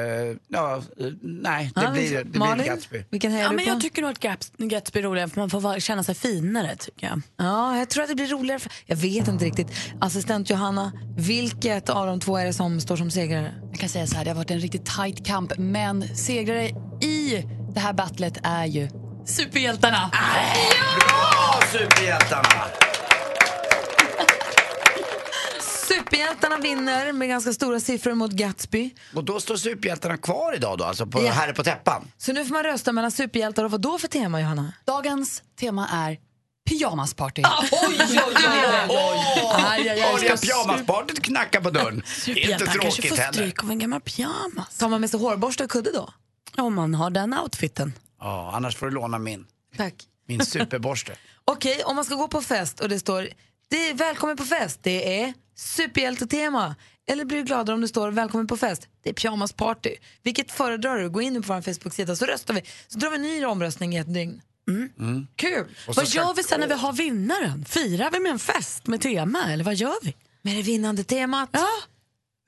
[0.47, 3.03] ja, eh, nej det Ja, blir, det blir Malin, Gatsby.
[3.09, 3.71] vilken Ja, men på?
[3.71, 6.75] jag tycker nog att Gaps- Gatsby är roligare för man får känna sig finare.
[6.75, 7.21] tycker jag.
[7.37, 8.59] Ja, jag tror att det blir roligare.
[8.59, 9.67] För, jag vet inte riktigt.
[10.01, 13.53] Assistent Johanna, vilket av de två är det som står som segrare?
[13.71, 16.65] Jag kan säga så här, det har varit en riktigt tight kamp, men segrare
[17.01, 18.87] i det här battlet är ju
[19.25, 20.11] superhjältarna.
[20.99, 22.53] Bra superhjältarna!
[25.97, 28.93] Superhjältarna vinner med ganska stora siffror mot Gatsby.
[29.15, 31.31] Och då står superhjältarna kvar idag då, alltså på, Ja.
[31.31, 32.11] här på täppan?
[32.17, 34.73] Så nu får man rösta mellan superhjältar och vad då för tema, Johanna?
[34.85, 36.17] Dagens tema är
[36.69, 37.41] pyjamasparty.
[37.45, 37.69] Aj,
[39.79, 39.99] aj, aj.
[40.01, 41.95] Har ni pyjamaspartyt knackar på dörren?
[41.95, 43.33] Inte Superhjältar kanske tråkigt får heller.
[43.33, 44.77] stryk av en gammal pyjamas.
[44.77, 46.13] Tar man med sig hårborste och kudde då?
[46.57, 47.93] Om man har den outfiten.
[48.19, 49.45] Ja, annars får du låna min.
[49.77, 49.93] Tack.
[50.27, 51.11] Min superborste.
[51.45, 53.29] Okej, om man ska gå på fest och det står
[53.69, 56.75] det är välkommen på fest, det är superhjältetema.
[57.09, 59.95] Eller blir du gladare om det står välkommen på fest, det är pyjamasparty.
[60.23, 61.09] Vilket föredrar du?
[61.09, 62.61] Gå in på vår Facebook-sida så röstar vi.
[62.87, 64.41] Så drar vi en ny omröstning i ett dygn.
[65.35, 65.65] Kul!
[65.87, 67.65] Och så Vad gör vi sen när vi har vinnaren?
[67.65, 70.15] Firar vi med en fest med tema eller vad gör vi?
[70.41, 71.49] Med det vinnande temat.
[71.51, 71.67] Ja,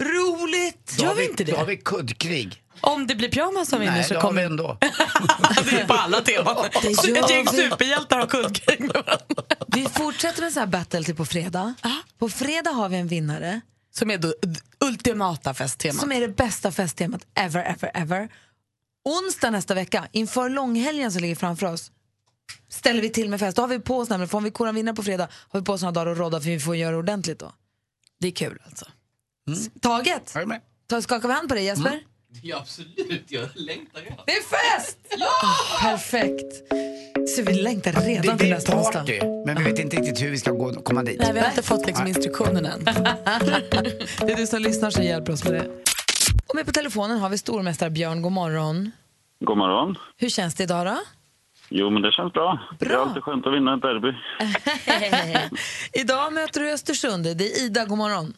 [0.03, 0.95] Roligt!
[0.97, 1.51] Då Gör har vi inte det?
[1.51, 2.63] Då har vi kuddkrig.
[2.81, 4.77] Om det blir pyjamas som vinner Nej, så det har vi kommer ändå.
[5.71, 6.55] det är på alla teman.
[6.81, 6.87] Det
[7.19, 7.57] Ett gäng vi.
[7.57, 9.43] superhjältar har kuddkrig med varandra.
[9.67, 11.73] Vi fortsätter med så här battle till på fredag.
[12.19, 13.61] På fredag har vi en vinnare
[13.91, 15.99] Som är då d- ultimata festtema.
[15.99, 18.29] som är det bästa festtemat ever, ever, ever.
[19.05, 21.91] Onsdag nästa vecka, inför långhelgen som ligger framför oss,
[22.69, 23.55] ställer vi till med fest.
[23.55, 25.65] Då har vi på oss nämligen, för om vi korar vinnare på fredag har vi
[25.65, 27.51] på oss några dagar att råda för vi får göra ordentligt då.
[28.19, 28.85] Det är kul alltså.
[29.81, 30.35] Taget?
[30.35, 30.61] Är du med?
[30.89, 31.99] Ta, skakar vi hand på dig Jesper?
[32.43, 33.23] Ja, absolut.
[33.27, 34.17] Jag längtar redan.
[34.25, 34.41] Det är
[34.77, 34.97] fest!
[35.19, 35.29] Ja!
[35.81, 36.53] Perfekt.
[37.29, 38.99] Så vi längtar Det redan till blir nästa onsdag.
[38.99, 41.19] party, men vi vet inte riktigt hur vi ska gå, komma dit.
[41.21, 42.83] Nej, vi har inte fått liksom instruktionen än.
[42.85, 45.67] Det är du som lyssnar som hjälper oss med det.
[46.47, 48.21] Och med på telefonen har vi stormästare Björn.
[48.21, 48.91] God morgon.
[49.45, 49.95] God morgon.
[50.17, 50.97] Hur känns det idag då?
[51.69, 52.59] Jo, men det känns bra.
[52.79, 53.01] Det är Bra.
[53.01, 54.11] alltid skönt att vinna ett derby.
[55.93, 57.23] idag möter du Östersund.
[57.23, 58.33] Det är Ida, god morgon.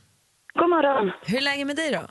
[0.60, 1.12] God morgon.
[1.26, 2.02] Hur är läget med dig då?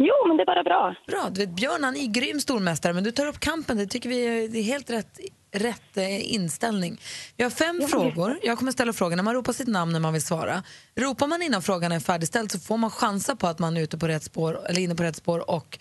[0.00, 0.94] Jo, men det är bara bra.
[1.06, 1.30] Bra.
[1.30, 3.76] Du vet, Björn han är grym stormästare, men du tar upp kampen.
[3.76, 5.20] Det tycker vi är, det är helt rätt,
[5.52, 7.00] rätt eh, inställning.
[7.36, 8.38] Vi har fem frågor.
[8.42, 9.22] Jag kommer ställa frågorna.
[9.22, 10.62] Man ropar sitt namn när man vill svara.
[10.96, 13.98] Ropar man innan frågan är färdigställd så får man chansa på att man är ute
[13.98, 15.78] på rätt spår, eller inne på rätt spår och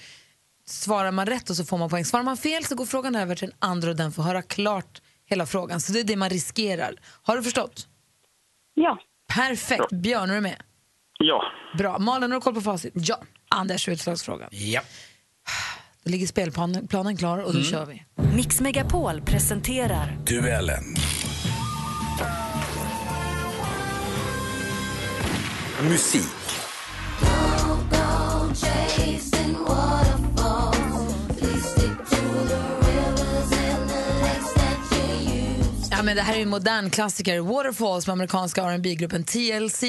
[0.66, 2.06] svarar man rätt och så får man poäng.
[2.06, 5.02] Svarar man fel så går frågan över till den andra och den får höra klart
[5.26, 5.82] hela frågan.
[5.82, 6.96] Så det är det man riskerar.
[7.24, 7.88] Har du förstått?
[8.74, 9.00] Ja.
[9.36, 9.90] Perfekt.
[9.92, 10.62] Björn, är du med?
[11.20, 11.44] Ja.
[11.78, 12.00] Bra.
[12.00, 12.94] Malin, har du koll på facit?
[12.96, 13.20] Ja.
[13.50, 14.50] Anders, utslagsfrågan.
[14.52, 14.82] Ja.
[16.04, 18.04] Då ligger spelplanen planen klar och då kör vi.
[18.36, 20.96] Mix Megapol presenterar Duellen.
[25.82, 26.58] Musik.
[35.98, 37.40] Ja, men det här är en modern klassiker.
[37.40, 39.84] Waterfalls med amerikanska R&B gruppen TLC.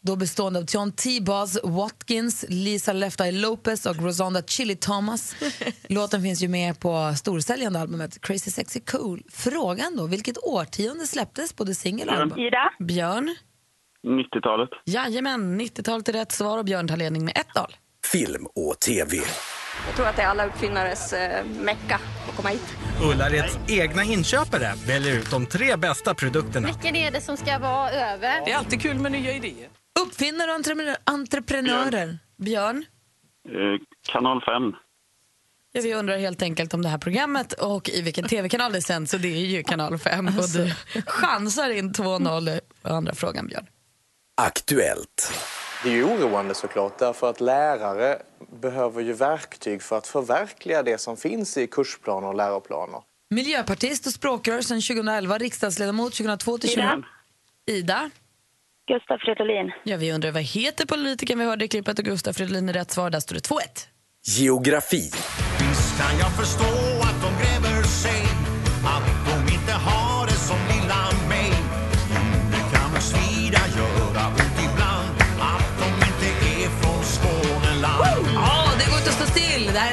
[0.00, 1.20] Då bestående av John T.
[1.20, 5.36] Buzz Watkins, Lisa Left Eye Lopez och Rosanda Chili Thomas.
[5.88, 9.22] Låten finns ju med på storsäljande albumet Crazy Sexy Cool.
[9.32, 12.38] Frågan då, vilket årtionde släpptes både singel och album?
[12.38, 12.72] Ida?
[12.78, 13.36] Björn?
[14.06, 14.70] 90-talet.
[14.84, 17.66] Jajamän, 90-talet är rätt svar och Björn tar ledning med 1-0.
[18.12, 19.16] Film och TV.
[19.86, 22.00] Jag tror att det är alla uppfinnares eh, mecka
[22.36, 22.74] komma hit.
[23.02, 26.66] Ullareds egna inköpare väljer ut de tre bästa produkterna.
[26.66, 28.44] Vilken är det som ska vara över?
[28.44, 29.68] Det är alltid kul med nya idéer.
[30.06, 32.18] Uppfinnare och entreprenö- entreprenörer.
[32.38, 32.84] Björn?
[33.48, 33.52] Eh,
[34.12, 34.62] kanal 5.
[35.72, 39.12] Ja, vi undrar helt enkelt om det här programmet och i vilken tv-kanal det sänds.
[39.12, 40.26] Det är ju kanal 5.
[40.26, 40.74] Och du
[41.06, 43.66] chansar in 2-0 på andra frågan, Björn.
[44.42, 45.32] Aktuellt.
[45.86, 48.22] Det är ju oroande såklart därför att lärare
[48.60, 53.00] behöver ju verktyg för att förverkliga det som finns i kursplaner och läroplaner.
[53.30, 56.80] Miljöpartist och språkrör sedan 2011, riksdagsledamot 2002 till 20...
[56.80, 57.02] Ida.
[57.66, 58.10] Ida.
[58.88, 59.72] Gustaf Fridolin.
[59.84, 62.90] Ja, vi undrar vad heter politikern vi hörde i klippet och Gustaf Fridolin är rätt
[62.90, 63.10] svar.
[63.10, 63.58] Där står det 2-1.
[64.26, 65.10] Geografi.
[65.60, 66.95] Visst kan jag förstå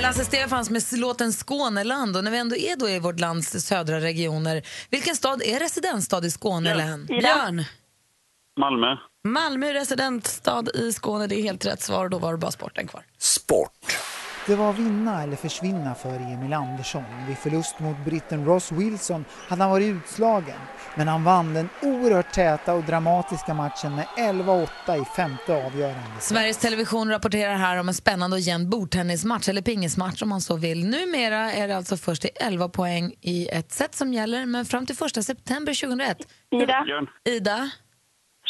[0.03, 2.17] Lasse Stefans med låten Skåneland.
[2.17, 6.25] Och när vi ändå är då i vårt lands södra regioner, vilken stad är residensstad
[6.25, 7.05] i Skåne län?
[7.05, 7.63] Björn.
[8.59, 8.97] Malmö.
[9.27, 11.27] Malmö är residensstad i Skåne.
[11.27, 12.09] Det är helt rätt svar.
[12.09, 13.05] Då var det bara sporten kvar.
[13.17, 13.97] Sport.
[14.47, 17.03] Det var vinna eller försvinna för Emil Andersson.
[17.27, 20.59] Vid förlust mot britten Ross Wilson hade han varit utslagen.
[20.95, 26.19] Men han vann den oerhört täta och dramatiska matchen med 11-8 i femte avgörande.
[26.19, 30.55] Sveriges Television rapporterar här om en spännande och jämn bordtennismatch, eller pingismatch om man så
[30.55, 30.85] vill.
[30.89, 34.85] Numera är det alltså först till 11 poäng i ett set som gäller, men fram
[34.85, 36.17] till 1 september 2001.
[36.51, 36.85] Ida.
[37.25, 37.71] Ida.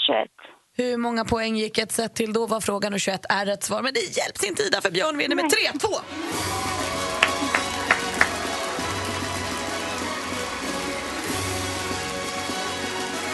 [0.08, 0.30] 21.
[0.78, 3.82] Hur många poäng gick ett set till då var frågan och 21 är rätt svar.
[3.82, 5.88] Men det hjälps inte Ida för Björn vinner med 3-2.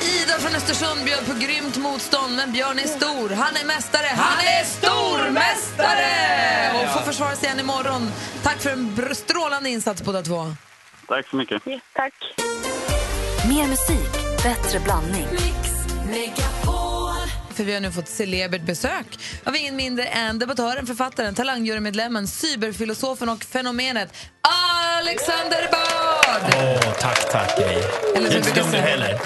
[0.01, 3.29] Ida från Östersund bjöd på grymt motstånd, men Björn är stor.
[3.29, 4.07] Han är mästare.
[4.15, 6.71] Han är stormästare!
[6.73, 8.11] Och får försvara sig igen imorgon.
[8.43, 10.45] Tack för en strålande insats båda två.
[11.07, 11.63] Tack så mycket.
[11.93, 12.13] Tack.
[13.49, 14.11] Mer musik,
[14.43, 15.27] bättre blandning.
[17.59, 23.29] För vi har nu fått celebert besök av ingen mindre än debattören, författaren, talangjurymedlemmen, cyberfilosofen
[23.29, 24.13] och fenomenet
[24.97, 26.53] Alexander Bard!
[26.55, 27.57] Åh, tack, tack.
[27.57, 27.83] Gry.
[28.15, 29.09] Eller inte dum du heller.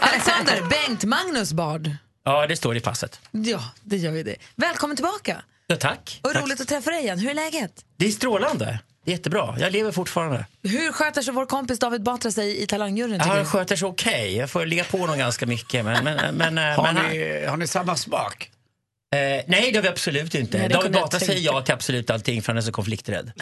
[0.00, 1.90] Alexander Bengt Magnus Bard.
[2.24, 3.20] Ja, det står i passet.
[3.30, 4.36] Ja, det gör vi det.
[4.56, 5.42] Välkommen tillbaka.
[5.66, 6.20] Ja, tack.
[6.22, 6.42] Och tack.
[6.42, 7.18] roligt att träffa dig igen.
[7.18, 7.72] Hur är läget?
[7.96, 8.78] Det är strålande.
[9.06, 9.54] Det är jättebra.
[9.58, 10.46] Jag lever fortfarande.
[10.62, 13.20] Hur sköter sig vår kompis David Batra sig i talangjuryn?
[13.20, 13.44] Han du?
[13.44, 14.36] sköter sig okej.
[14.36, 15.84] Jag får ligga på honom ganska mycket.
[15.84, 18.50] Men, men, men, eh, Har, men, ni, har ni samma smak?
[19.14, 20.58] Eh, nej, det har vi absolut inte.
[20.58, 23.32] Nej, David Batra säger ja till absolut allting för han är så konflikträdd.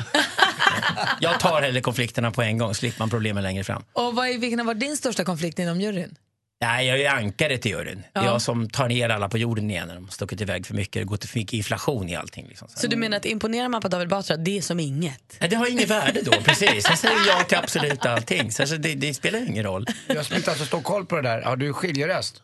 [1.21, 3.85] jag tar hellre konflikterna på en gång, slipper man problemen längre fram.
[3.93, 6.17] Och vad är, vilken har varit din största konflikt inom juryn?
[6.61, 8.03] Nej, jag är ankaret till juryn.
[8.13, 8.31] Det är Ja.
[8.31, 10.93] jag som tar ner alla på jorden igen när de stuckit iväg för mycket.
[11.01, 12.47] Det går till för mycket inflation i allting.
[12.49, 12.69] Liksom.
[12.77, 15.37] Så du menar att imponerar man på David Batra, det är som inget?
[15.41, 16.87] Nej, det har inget värde då, precis.
[16.87, 18.53] Han säger ja till absolut allting.
[18.53, 19.87] Så alltså, det, det spelar ingen roll.
[20.07, 21.43] Jag som inte har så stor koll på det där.
[21.43, 22.41] Har du skiljeröst?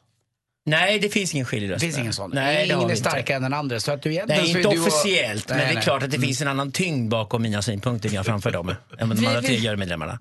[0.67, 1.81] Nej, det finns ingen skiljeröst.
[1.81, 2.31] Det finns ingen sån?
[2.35, 2.97] Nej, ingen är inte.
[2.97, 3.81] starkare än den andra.
[3.81, 5.83] Så att du egentligen Nej, så är inte och- officiellt, men Nej, det är nej.
[5.85, 6.27] klart att det Mm.
[6.27, 8.69] finns en annan tyngd bakom mina synpunkter när jag framför dem
[8.99, 10.19] än de andra tre jurymedlemmarna.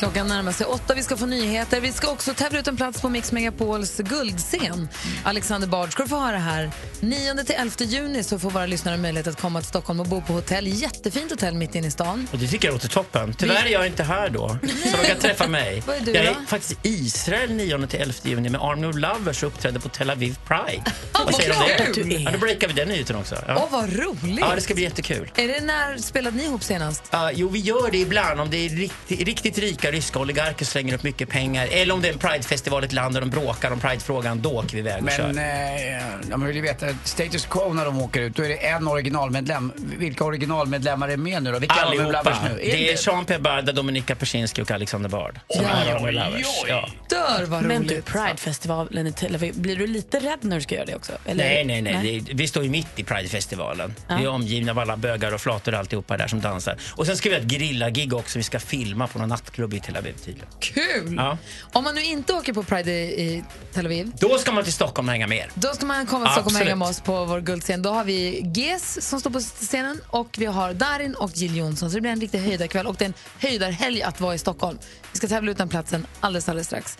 [0.00, 1.80] Klockan närmar sig åtta, vi ska få nyheter.
[1.80, 4.88] Vi ska också tävla ut en plats på Mix Megapols guldscen.
[5.24, 6.70] Alexander Bard ska du få höra här.
[7.00, 10.22] 9 till 11 juni så får våra lyssnare möjlighet att komma till Stockholm och bo
[10.22, 10.66] på hotell.
[10.66, 12.28] Jättefint hotell mitt inne i stan.
[12.32, 13.34] Och det tycker jag låter toppen.
[13.38, 14.48] Tyvärr är jag inte här då,
[14.90, 15.82] så de kan träffa mig.
[15.86, 16.40] Vad är du jag är då?
[16.46, 20.10] faktiskt i Israel 9 till 11 juni med Army of Lovers och uppträdde på Tel
[20.10, 20.84] Aviv Pride.
[21.12, 22.14] vad säger du om det?
[22.14, 23.34] Ja, då breakar vi den nyheten också.
[23.34, 23.68] Åh, Ja.
[23.70, 24.40] vad roligt!
[24.40, 25.30] ja, det ska bli jättekul.
[25.36, 27.02] Är det när spelade ni ihop senast?
[27.10, 30.94] Ja, jo, vi gör det ibland om det är riktigt, riktigt rika ryska oligarker slänger
[30.94, 31.68] upp mycket pengar.
[31.70, 34.40] Eller om det är en Pridefestival i ett land där de bråkar om Pridefrågan.
[34.42, 35.32] Då åker vi iväg och kör.
[35.32, 38.54] Men eh, de vill ju veta, status quo när de åker ut, då är det
[38.66, 39.72] en originalmedlem.
[39.98, 41.58] Vilka originalmedlemmar är med nu då?
[41.58, 42.36] Vilka Allihopa.
[42.48, 42.56] Nu?
[42.56, 45.40] Det är Jean-Pierre Barda, Dominika Persinski och Alexander Bard.
[45.48, 45.70] som Ja.
[45.70, 46.46] är Army of Lovers.
[46.68, 46.88] Ja.
[47.08, 48.04] Dör vad Men du, roligt.
[48.04, 51.12] Pridefestivalen i Tel Aviv, blir du lite rädd när du ska göra det också?
[51.26, 51.44] Eller?
[51.44, 52.20] Nej, nej, nej.
[52.20, 53.94] Det, vi står ju mitt i Pridefestivalen.
[54.08, 54.16] Ja.
[54.16, 56.76] Vi är omgivna av alla bögar och flator och alltihopa där som dansar.
[56.96, 58.38] Och sen ska vi ha ett grillagig också.
[58.38, 60.48] Vi ska filma på någon nattklubb i Tel Aviv tydligen.
[60.60, 61.14] Kul!
[61.16, 61.38] Ja.
[61.72, 64.72] Om man nu inte åker på Pride i, i Tel Aviv, Då ska man till
[64.72, 65.50] Stockholm och hänga med er.
[65.54, 67.82] då ska man komma till Stockholm och hänga med oss på vår guldscen.
[67.82, 71.90] Då har vi GES som står på scenen och vi har Darin och Jill Johnson.
[71.90, 74.78] Så det blir en riktig höjdarkväll och det är en höjdarhelg att vara i Stockholm.
[75.12, 76.98] Vi ska tävla ut den platsen alldeles, alldeles strax.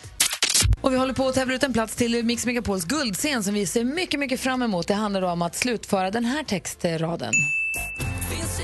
[0.80, 3.66] Och vi håller på att tävla ut en plats till Mix Megapols guldscen som vi
[3.66, 4.88] ser mycket, mycket fram emot.
[4.88, 7.32] Det handlar då om att slutföra den här textraden.
[8.30, 8.60] Finns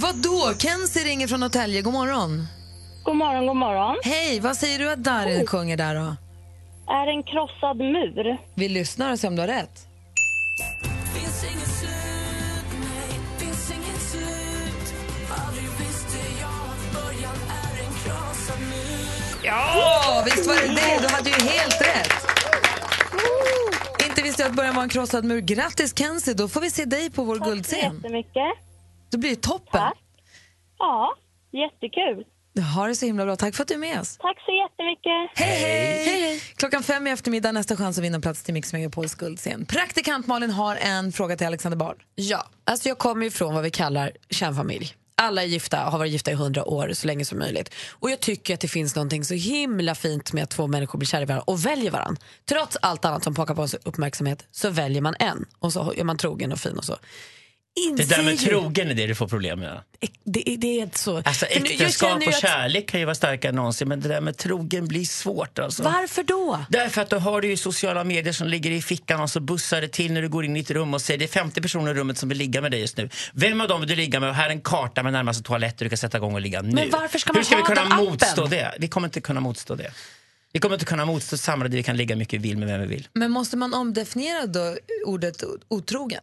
[0.00, 0.54] Vad då?
[0.58, 1.82] Kenzie ringer från Norrtälje.
[1.82, 2.46] God morgon.
[3.04, 3.96] God morgon, god morgon.
[4.04, 6.16] Hej, vad säger du att Darin sjunger där då?
[6.92, 8.38] Är en krossad mur.
[8.54, 9.86] Vi lyssnar och ser om du har rätt.
[15.78, 17.34] Visste jag början
[19.44, 21.08] Ja, visst var det det.
[21.08, 22.12] Du hade ju helt rätt.
[24.08, 25.40] Inte till att börja vara en krossad mur.
[25.40, 27.80] Grattis Kenzie, då får vi se dig på vår guldscen.
[27.80, 28.67] Tack så jättemycket.
[29.10, 29.92] Det blir ju toppen.
[30.78, 31.14] Ja,
[31.52, 32.24] jättekul.
[32.52, 33.36] Du har det så himla bra.
[33.36, 34.16] Tack för att du är med oss.
[34.16, 35.46] Tack så jättemycket.
[35.46, 36.22] Hej, hej!
[36.22, 36.40] hej.
[36.56, 39.66] Klockan fem i eftermiddag nästa chans att vinna plats till Mix Megapols guldscen.
[39.66, 41.96] Praktikant Malin har en fråga till Alexander Bard.
[42.14, 44.94] Ja, alltså jag kommer ju från vad vi kallar kärnfamilj.
[45.20, 47.74] Alla är gifta, har varit gifta i hundra år, så länge som möjligt.
[47.90, 51.06] Och jag tycker att det finns någonting så himla fint med att två människor blir
[51.06, 52.22] kära i varandra och väljer varandra.
[52.48, 56.04] Trots allt annat som pockar på sig uppmärksamhet så väljer man en och så är
[56.04, 56.96] man trogen och fin och så.
[57.96, 59.80] Det där med Inser ju- trogen är det du får problem med.
[60.24, 61.16] Det, är- det är så.
[61.24, 64.36] Alltså äktenskap och att- kärlek kan ju vara starkare än någonsin men det där med
[64.36, 65.82] trogen blir svårt alltså.
[65.82, 66.64] Varför då?
[66.68, 69.80] Därför att då har du ju sociala medier som ligger i fickan och så bussar
[69.80, 71.90] det till när du går in i ett rum och säger det är 50 personer
[71.90, 73.08] i rummet som vill ligga med dig just nu.
[73.32, 74.28] Vem av dem vill du ligga med?
[74.28, 76.62] Och här är en karta med närmaste toalett och du kan sätta igång och ligga
[76.62, 76.70] nu.
[76.74, 78.04] Men varför ska Hur man ska vi kunna den appen?
[78.06, 78.74] motstå det?
[78.78, 79.90] Vi kommer inte kunna motstå det.
[80.52, 82.68] Vi kommer inte kunna motstå ett samhälle där vi kan ligga mycket vi vill med
[82.68, 83.08] vem vi vill.
[83.12, 86.20] Men måste man omdefiniera då ordet otrogen?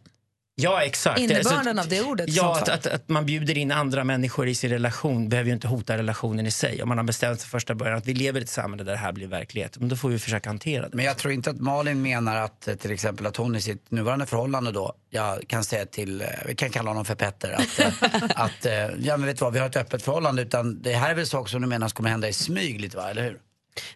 [0.58, 1.20] Ja, exakt.
[1.20, 4.54] Innebörden Alltså, av det ordet Ja, att, att, att man bjuder in andra människor i
[4.54, 6.82] sin relation behöver ju inte hota relationen i sig.
[6.82, 8.98] Om man har bestämt sig första början att vi lever i ett samhälle där det
[8.98, 10.96] här blir verklighet, men då får vi försöka hantera det.
[10.96, 13.90] Men jag tror inte att Malin menar att eh, till exempel att hon i sitt
[13.90, 17.80] nuvarande förhållande då, jag kan säga till, eh, vi kan kalla honom för Petter, att,
[17.80, 17.88] eh,
[18.40, 18.66] att
[18.98, 21.26] ja men vet du vad, vi har ett öppet förhållande utan det här är väl
[21.26, 23.38] saker som du menar kommer hända i smyg lite va, eller hur?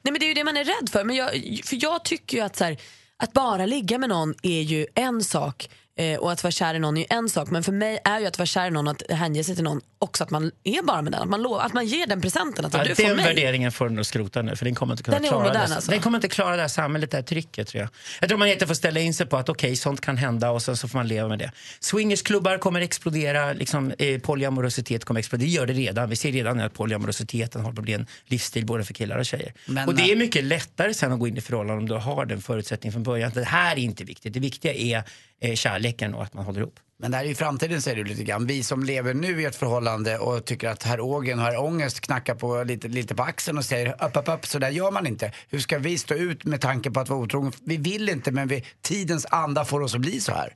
[0.02, 1.04] Nej men det är ju det man är rädd för.
[1.04, 1.30] Men jag,
[1.64, 2.76] för jag tycker ju att så här,
[3.16, 6.78] att bara ligga med någon är ju en sak eh, och att vara kär i
[6.78, 7.50] någon är ju en sak.
[7.50, 9.80] Men för mig är ju att vara kär i någon, att hänge sig till någon
[9.98, 11.22] också att man är bara med den.
[11.22, 12.64] Att man, lovar, att man ger den presenten.
[12.64, 13.24] Att Ja, du får den mig.
[13.24, 15.74] värderingen får du nog skrota nu för den kommer inte kunna Den klara omodern, det.
[15.74, 15.90] alltså.
[15.90, 17.90] Den kommer inte klara det här samhället, det här trycket tror jag.
[18.20, 20.62] Jag tror man egentligen får ställa in sig på att okej, sånt kan hända och
[20.62, 21.52] sen så får man leva med det.
[21.80, 25.46] Swingersklubbar kommer explodera, liksom, eh, polyamorositet kommer explodera.
[25.46, 26.10] Det gör det redan.
[26.10, 29.18] Vi ser redan nu att polyamorositeten håller på att bli en livsstil både för killar
[29.18, 29.52] och tjejer.
[29.66, 31.94] Men, och det är eh, mycket lättare sen att gå in i förhållanden om du
[31.94, 33.30] har den förutsättningen från början.
[33.34, 34.34] Det här är inte viktigt.
[34.34, 35.02] Det viktiga är
[35.40, 36.80] eh, kärleken och att man håller ihop.
[36.98, 38.46] Men det här är ju framtiden säger du lite grann.
[38.46, 42.00] Vi som lever nu i ett förhållande och tycker att herr Ågen och herr Ångest
[42.00, 45.06] knackar på lite, lite på axeln och säger upp, upp, upp, så där gör man
[45.06, 45.32] inte.
[45.48, 47.52] Hur ska vi stå ut med tanken på att vara otrogen?
[47.64, 50.54] Vi vill inte men vi, tidens anda får oss att bli så här.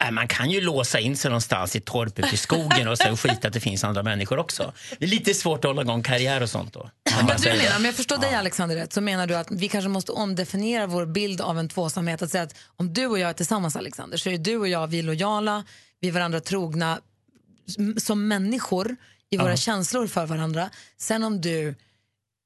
[0.00, 3.16] Nej, Man kan ju låsa in sig någonstans i torp ute i skogen och sen
[3.22, 4.72] skita att det finns andra människor också.
[4.98, 6.90] Det är lite svårt att hålla igång karriär och sånt då.
[7.26, 9.88] Men du menar, om jag förstår dig Alexander rätt, så menar du att vi kanske
[9.88, 12.22] måste omdefiniera vår bild av en tvåsamhet.
[12.22, 14.86] Att säga att om du och jag är tillsammans Alexander så är du och jag
[14.86, 15.64] vi är lojala,
[16.00, 16.98] vi är varandra trogna
[17.98, 18.96] som människor
[19.30, 19.56] i våra Ja.
[19.56, 20.70] känslor för varandra.
[20.98, 21.74] Sen om du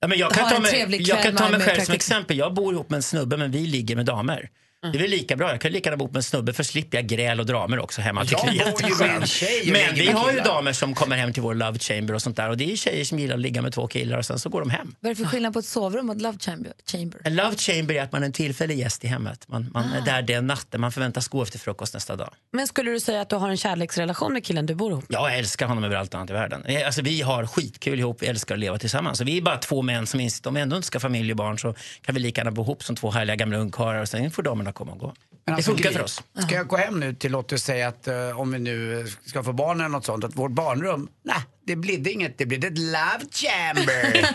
[0.01, 1.95] Ja, men jag kan har ta en mig, trevlig jag kan ta mig själv som
[1.95, 2.39] exempel.
[2.39, 4.51] Jag bor ihop med en snubbe men vi ligger med damer.
[4.83, 5.51] Det är väl lika bra.
[5.51, 8.01] Jag kan lika gärna bo med en snubbe för slipper jag gräl och dramer också
[8.01, 8.25] hemma.
[8.31, 8.41] Jag
[8.73, 11.33] bor ju med en tjej och Men vi med har ju damer som kommer hem
[11.33, 12.51] till vår love chamber och sånt där.
[12.51, 14.61] Och det är tjejer som gillar att ligga med två killar och sen så går
[14.61, 14.95] de hem.
[15.01, 16.73] Vad är det för skillnad på ett sovrum och ett love chamber?
[16.93, 17.21] chamber?
[17.25, 19.49] En love chamber är att man är en tillfällig gäst i hemmet.
[19.49, 19.97] Man, man Ah.
[19.97, 20.81] är där den natten.
[20.81, 22.31] Man förväntas gå efter frukost nästa dag.
[22.53, 25.39] Men skulle du säga att du har en kärleksrelation med killen du bor ihop Jag
[25.39, 26.65] älskar honom över allt annat i världen.
[26.65, 29.19] Eh, Alltså, vi har skitkul ihop, vi älskar att leva tillsammans.
[29.19, 31.31] Så vi är bara två män som inser att om vi ändå inte ska familj
[31.31, 34.09] och barn så kan vi lika gärna bo ihop som två härliga gamla ungkarlar och
[34.09, 35.07] sen får damerna komma och gå.
[35.07, 36.23] Men det alltså, funkar Gry, för oss.
[36.39, 39.43] Ska jag gå hem nu till Lottie och säga att eh, om vi nu ska
[39.43, 42.79] få barn eller något sånt, att vårt barnrum, nej, det blir inget, det blir ett
[42.79, 44.35] love chamber.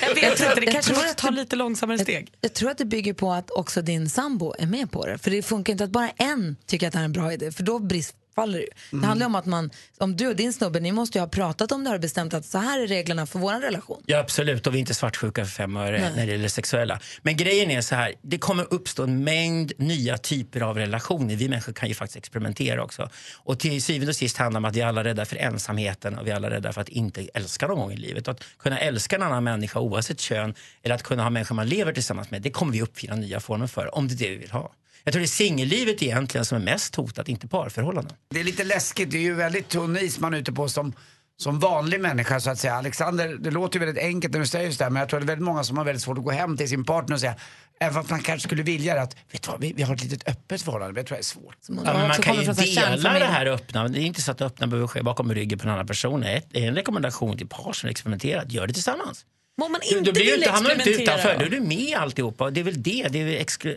[0.00, 2.32] Jag vet inte, det kanske måste ta lite långsammare steg.
[2.40, 5.18] Jag tror att det bygger på att också din sambo är med på det.
[5.18, 7.52] För det funkar inte att bara en tycker att det här är en bra idé,
[7.52, 9.00] för då brist faller det ju.
[9.00, 11.72] Det handlar om att man, om du och din snubbe, ni måste ju ha pratat
[11.72, 14.02] om det här och bestämt att så här är reglerna för vår relation.
[14.06, 16.12] Ja absolut, och vi är inte svartsjuka för fem öre Nej.
[16.16, 17.00] när det gäller sexuella.
[17.22, 21.36] Men grejen är så här, det kommer uppstå en mängd nya typer av relationer.
[21.36, 23.10] Vi människor kan ju faktiskt experimentera också.
[23.36, 26.18] Och till syvende och sist handlar det om att vi är alla rädda för ensamheten
[26.18, 28.28] och vi är alla rädda för att inte älska någon gång i livet.
[28.28, 31.92] Att kunna älska en annan människa oavsett kön eller att kunna ha människor man lever
[31.92, 34.50] tillsammans med, det kommer vi uppfinna nya former för om det är det vi vill
[34.50, 34.72] ha.
[35.08, 38.16] Jag tror det är singellivet egentligen som är mest hotat, inte parförhållanden.
[38.30, 40.92] Det är lite läskigt, det är ju väldigt tunn is man är ute på som,
[41.36, 42.74] som vanlig människa så att säga.
[42.74, 45.20] Alexander, det låter ju väldigt enkelt när du säger just det här, men jag tror
[45.20, 47.20] det är väldigt många som har väldigt svårt att gå hem till sin partner och
[47.20, 47.34] säga,
[47.80, 50.02] även om man kanske skulle vilja det, att vet du vad, vi, vi har ett
[50.02, 51.56] litet öppet förhållande, men jag tror det är svårt.
[51.68, 53.88] Ja, men man kan ju dela det här öppna.
[53.88, 56.20] Det är inte så att öppna behöver ske bakom ryggen på en annan person.
[56.20, 58.52] Det är en rekommendation till par som experimenterat.
[58.52, 59.24] Gör det tillsammans.
[59.64, 61.44] Om man Du, inte blir du vill inte, hamnar du inte utanför, då?
[61.44, 62.50] är du med i alltihopa.
[62.50, 63.24] Det är väl det, det är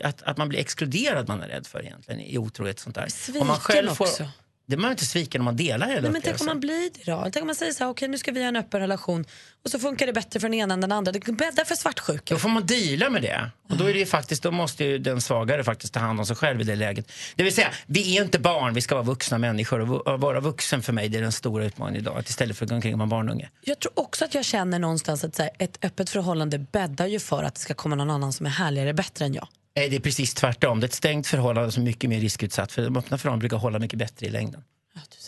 [0.04, 3.08] att, att man blir exkluderad man är rädd för egentligen i otrohet sånt där.
[3.08, 4.28] Sviken man själv får, också.
[4.72, 6.90] Det är man inte sviken om man delar hela Nej, men tänk om man blir
[6.94, 7.22] det då?
[7.24, 9.26] Tänk om man säger så här, okej nu ska vi ha en öppen relation
[9.64, 11.12] och så funkar det bättre för den ena än den andra.
[11.12, 12.34] Det bäddar för svartsjuka.
[12.34, 13.52] Då får man deala med det.
[13.70, 16.36] Och då, är det faktiskt, då måste ju den svagare faktiskt ta hand om sig
[16.36, 17.12] själv i det läget.
[17.36, 20.08] Det vill säga, vi är inte barn, vi ska vara vuxna människor.
[20.08, 22.18] Och vara vuxen för mig det är den stora utmaningen idag.
[22.18, 23.50] Att istället för att gå omkring och vara barnunge.
[23.62, 27.20] Jag tror också att jag känner någonstans att så här, ett öppet förhållande bäddar ju
[27.20, 29.48] för att det ska komma någon annan som är härligare, bättre än jag.
[29.76, 30.80] Nej, det är precis tvärtom.
[30.80, 32.72] Det är ett stängt förhållande som är mycket mer riskutsatt.
[32.72, 34.64] För de öppna förhållanden brukar hålla mycket bättre i längden.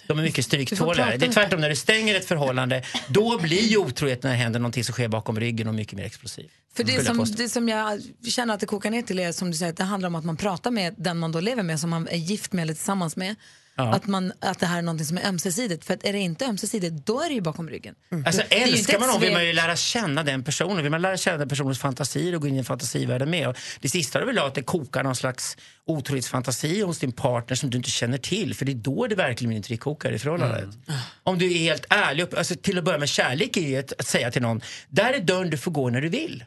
[0.07, 1.17] De är mycket stryktåligare.
[1.17, 4.59] Det är tvärtom, när du stänger ett förhållande, då blir ju otrohet när det händer
[4.59, 6.51] någonting som sker bakom ryggen och mycket mer explosiv.
[6.73, 9.57] För det som, det som jag känner att det kokar ner till är som du
[9.57, 11.89] säger, att det handlar om att man pratar med den man då lever med, som
[11.89, 13.35] man är gift med eller tillsammans med.
[13.75, 13.93] Ja.
[13.93, 15.85] Att, man, att det här är någonting som är ömsesidigt.
[15.85, 17.95] För att är det inte ömsesidigt, då är det ju bakom ryggen.
[18.25, 20.83] Alltså, ju inte älskar man någon vill man ju lära känna den personen.
[20.83, 23.47] Vill man lära känna den personens fantasier och gå in i en fantasivärld med.
[23.47, 27.11] Och det sista du vill ha är att det kokar någon slags otrohetsfantasi hos din
[27.11, 28.55] partner som du inte känner till.
[28.55, 30.69] För det är då det verkligen blir en tryckkokare i förhållandet.
[31.23, 34.07] Om du är helt ärlig, alltså till att börja med kärlek är ju att, att
[34.07, 36.43] säga till någon, där är dörren du får gå när du vill.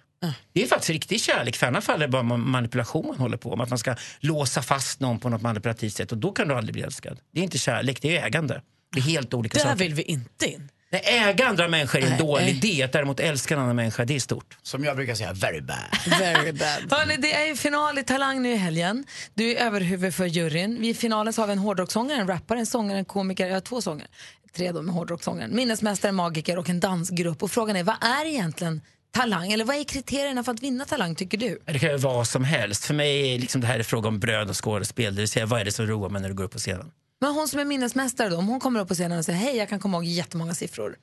[0.52, 3.16] Det är faktiskt riktig kärlek, för i annat fall är det bara ma- manipulation man
[3.16, 3.64] håller på med.
[3.64, 6.72] Att man ska låsa fast någon på något manipulativt sätt och då kan du aldrig
[6.74, 7.18] bli älskad.
[7.32, 8.62] Det är inte kärlek, det är ägande.
[8.92, 9.76] Det är helt olika Där saker.
[9.78, 10.70] vill vi inte in.
[10.90, 12.18] Nej, äga andra människor är en Nej.
[12.18, 14.58] dålig idé, att däremot älska en annan människa, det är stort.
[14.62, 15.76] Som jag brukar säga, very bad.
[16.18, 16.68] Very bad.
[16.98, 19.04] Hörrni, det är ju final i Talang nu i helgen.
[19.34, 20.84] Du är överhuvud för juryn.
[20.84, 23.82] I finalen så har vi en hårdrockssångare, en rappare, en sångare, en komiker, ja två
[23.82, 24.08] sångare.
[24.56, 25.56] Tre då med hårdrockssångaren.
[25.56, 27.42] Minnesmästare, magiker och en dansgrupp.
[27.42, 28.80] Och frågan är, vad är egentligen
[29.16, 29.52] Talang?
[29.52, 31.58] Eller vad är kriterierna för att vinna Talang tycker du?
[31.64, 32.84] Det kan ju vara vad som helst.
[32.84, 35.46] För mig är liksom det här är fråga om bröd och skådespel, det vill säga
[35.46, 36.90] vad är det som roar mig när du går upp på scenen?
[37.20, 39.56] Men hon som är minnesmästare då, om hon kommer upp på scenen och säger hej,
[39.56, 40.96] jag kan komma ihåg jättemånga siffror.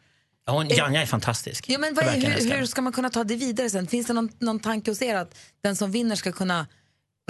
[0.46, 1.70] Ja, hon, Janja är fantastisk.
[1.70, 3.88] Ja, men vad hur, hur ska man kunna ta det vidare sen?
[3.88, 6.68] Finns det någon, någon tanke hos er att den som vinner ska kunna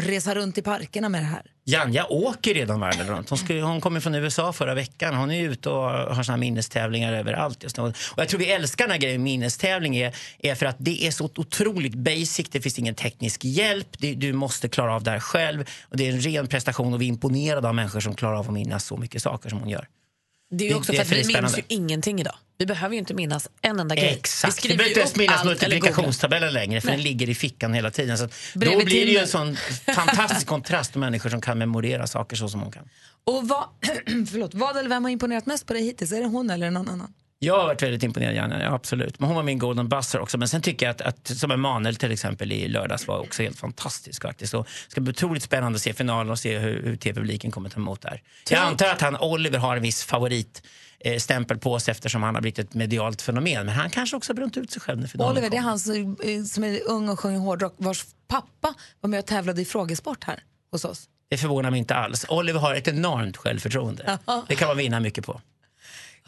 [0.01, 1.41] resa runt i parkerna med det här?
[1.65, 3.29] Janja åker redan världen runt.
[3.29, 5.15] Hon, hon kom från USA förra veckan.
[5.15, 7.83] Hon är ute och har såna här minnestävlingar överallt just nu.
[7.83, 11.11] Och jag tror vi älskar den här grejen minnestävling är, är för att det är
[11.11, 12.49] så otroligt basic.
[12.51, 13.87] Det finns ingen teknisk hjälp.
[13.99, 15.69] Det, du måste klara av det här själv.
[15.89, 18.47] Och det är en ren prestation och vi är imponerade av människor som klarar av
[18.47, 19.87] att minnas så mycket saker som hon gör.
[20.57, 22.35] Det är ju också det för är att vi minns ju ingenting idag.
[22.57, 24.13] Vi behöver ju inte minnas en enda grej.
[24.13, 24.65] Exakt.
[24.65, 26.97] Vi behöver ju inte ens minnas multiplikationstabellen längre för Nej.
[26.97, 28.17] den ligger i fickan hela tiden.
[28.17, 29.57] Så då blir det ju en sån
[29.95, 32.89] fantastisk kontrast med människor som kan memorera saker så som hon kan.
[33.23, 33.63] Och vad,
[34.31, 36.11] förlåt, vad eller vem har imponerat mest på dig hittills?
[36.11, 37.13] Är det hon eller någon annan?
[37.43, 39.19] Jag har varit väldigt imponerad, Janne, ja, absolut.
[39.19, 40.37] Men hon var min golden buzzer också.
[40.37, 43.59] Men sen tycker jag att, att som Emanuel till exempel i lördags var också helt
[43.59, 44.53] fantastisk faktiskt.
[44.53, 47.69] Och det ska bli otroligt spännande att se finalen och se hur, hur TV-publiken kommer
[47.69, 48.21] ta emot det här.
[48.49, 50.63] Jag antar att han, Oliver har en viss favorit
[50.99, 53.65] eh, stämpel på sig eftersom han har blivit ett medialt fenomen.
[53.65, 55.79] Men han kanske också har bränt ut sig själv när finalen Oliver, det är han
[55.79, 59.65] som, eh, som är ung och sjunger hårdrock vars pappa var med och tävlade i
[59.65, 61.09] frågesport här hos oss.
[61.29, 62.25] Det förvånar mig inte alls.
[62.29, 64.19] Oliver har ett enormt självförtroende.
[64.47, 65.41] Det kan man vinna mycket på.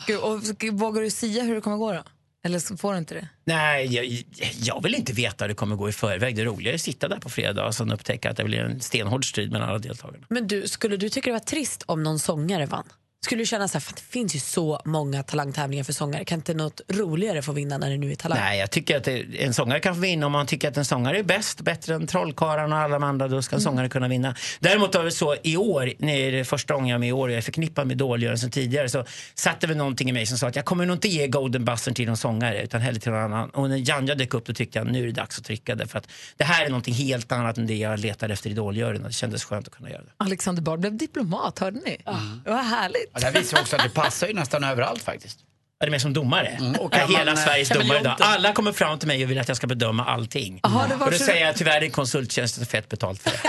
[0.07, 2.03] Gud, och, vågar du säga hur det kommer gå då?
[2.45, 3.29] Eller får du inte det?
[3.45, 4.23] Nej, jag,
[4.61, 6.35] jag vill inte veta hur det kommer gå i förväg.
[6.35, 9.29] Det är att sitta där på fredag och sen upptäcka att det blir en stenhård
[9.29, 10.25] strid mellan alla deltagarna.
[10.29, 12.89] Men du, skulle du tycka det var trist om någon sångare vann?
[13.25, 16.53] Skulle du känna så här, det finns ju så många talangtävlingar för sångare, kan inte
[16.53, 18.39] något roligare få vinna när det nu är talang?
[18.39, 20.85] Nej, jag tycker att det, en sångare kan få vinna om man tycker att en
[20.85, 24.07] sångare är bäst, bättre än Trollkarlarna och alla de andra, då ska en sångare kunna
[24.07, 24.35] vinna.
[24.59, 27.09] Däremot var det så i år, när det är det första gången jag är med
[27.09, 30.13] i år och jag är förknippad med Idol sen tidigare, så satte väl någonting i
[30.13, 32.81] mig som sa att jag kommer nog inte ge Golden Buzzern till någon sångare, utan
[32.81, 33.49] hellre till någon annan.
[33.49, 35.87] Och när Janja dök upp då tyckte jag nu är det dags att trycka det,
[35.87, 36.07] för att
[36.37, 39.13] det här är någonting helt annat än det jag letar efter i Idoljuryn och det
[39.13, 40.11] kändes skönt att kunna göra det.
[40.17, 41.97] Alexander Bard blev diplomat, hörde ni?
[42.43, 43.14] Det var härligt.
[43.15, 45.39] Ja, det här visar också att det passar ju nästan överallt faktiskt.
[45.81, 46.47] Är det mer som domare?
[46.47, 46.75] Mm.
[46.75, 48.15] Och är hela man, eh, Sveriges domare idag.
[48.19, 50.59] Alla kommer fram till mig och vill att jag ska bedöma allting.
[50.63, 52.89] Aha, det var och då så- säger jag tyvärr det är en konsulttjänst och fett
[52.89, 53.37] betalt för det.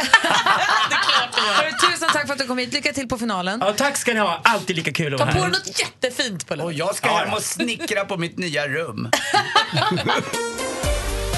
[1.32, 2.72] Hörru, Tusen tack för att du kom hit.
[2.72, 3.60] Lycka till på finalen.
[3.64, 4.40] Ja, tack ska ni ha.
[4.44, 5.50] Alltid lika kul att Ta vara på här.
[5.50, 9.10] dig något jättefint på Och jag ska hem och snickra på mitt nya rum.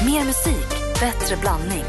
[0.07, 0.69] Mer musik,
[1.01, 1.85] bättre blandning.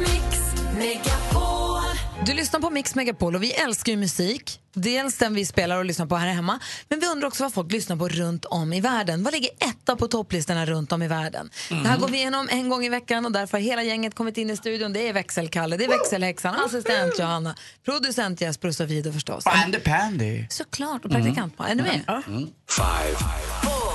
[2.26, 4.60] Du lyssnar på Mix Megapol och vi älskar ju musik.
[4.74, 6.60] Dels den vi spelar och lyssnar på här hemma.
[6.90, 9.24] Men vi undrar också vad folk lyssnar på runt om i världen.
[9.24, 11.50] Vad ligger etta på topplistorna runt om i världen?
[11.70, 14.38] Det här går vi igenom en gång i veckan och därför har hela gänget kommit
[14.38, 14.94] in i studion.
[14.94, 17.56] Det är växelkalle, det är växelhäxan, assistent Johanna,
[17.86, 19.44] producent Jesper och vidare förstås.
[19.46, 20.46] Andy Pandy.
[20.50, 21.72] Såklart, och praktikant mm.
[21.72, 22.24] Är ni med?
[22.68, 23.89] Five, three,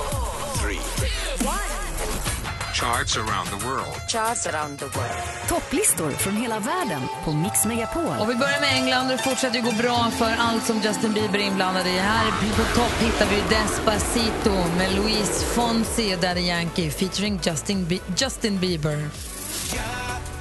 [2.79, 3.95] charts around the world.
[4.07, 5.23] Charts around the world.
[5.47, 8.17] Topplistor från hela världen på Mix Megapol.
[8.19, 11.13] Och vi börjar med England och det fortsätter ju gå bra för allt som Justin
[11.13, 11.97] Bieber är inblandad i.
[11.97, 12.25] Här
[12.57, 18.59] på topp hittar vi Despacito med Louise Fonsi och Daddy Yankee featuring Justin, Bi- Justin
[18.59, 19.09] Bieber.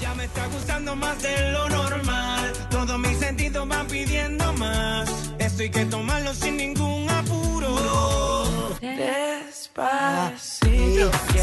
[0.03, 2.53] Ya me está gustando más de lo normal.
[2.71, 5.09] Todos mis sentidos van pidiendo más.
[5.39, 7.77] Esto hay que tomarlo sin ningún apuro.
[8.81, 9.34] Despacito.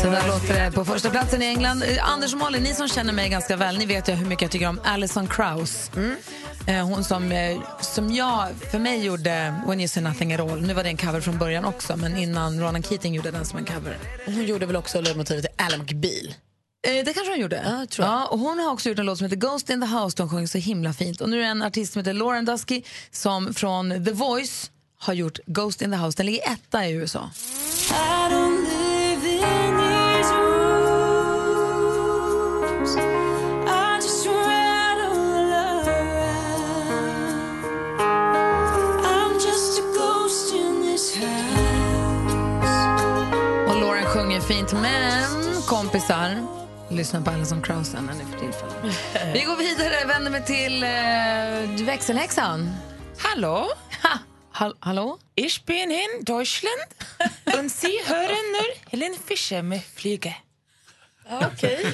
[0.02, 1.84] Så där låter det på första platsen i England.
[2.02, 4.52] Anders och Malin, ni som känner mig ganska väl, ni vet ju hur mycket jag
[4.52, 5.92] tycker om Alison Krauss.
[6.68, 10.62] Eh, Hon som, eh, som jag, för mig gjorde When you say nothing at all.
[10.62, 13.60] Nu var det en cover från början också, men innan Ronan Keating gjorde den som
[13.60, 13.98] en cover.
[14.26, 16.34] Hon gjorde väl också ledmotivet till Ally McBeal?
[16.88, 17.56] Eh, det kanske hon gjorde.
[17.66, 18.16] Ja, tror jag.
[18.16, 20.18] Ja, och hon har också gjort en låt som heter Ghost in the House.
[20.18, 21.22] De sjunger så himla fint.
[21.22, 24.72] Och nu är det en artist som heter Lauren Dusky som från The Voice
[25.02, 26.18] har gjort Ghost in the House.
[26.18, 27.30] Den ligger etta i USA.
[43.68, 46.48] Och Lauren sjunger fint, men kompisar,
[46.90, 49.00] lyssna på Alison Krauss när ni för tillfället.
[49.34, 52.72] Vi går vidare, vänder mig till eh, växelhäxan.
[53.18, 53.68] Hallå?
[54.04, 54.20] Ha,
[54.52, 55.20] hall- hallå?
[55.36, 56.88] Ich bin in Deutschland
[57.58, 60.36] und Sie hören nur Helen Fischer med Flyge.
[61.42, 61.94] Okej.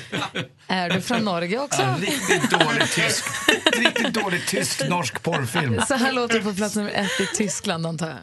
[0.68, 1.82] Är du från Norge också?
[1.82, 3.26] En riktigt dålig tysk,
[3.74, 5.82] riktigt dålig tysk-norsk porrfilm.
[5.88, 8.18] Så här låter det på plats nummer ett i Tyskland, antar jag.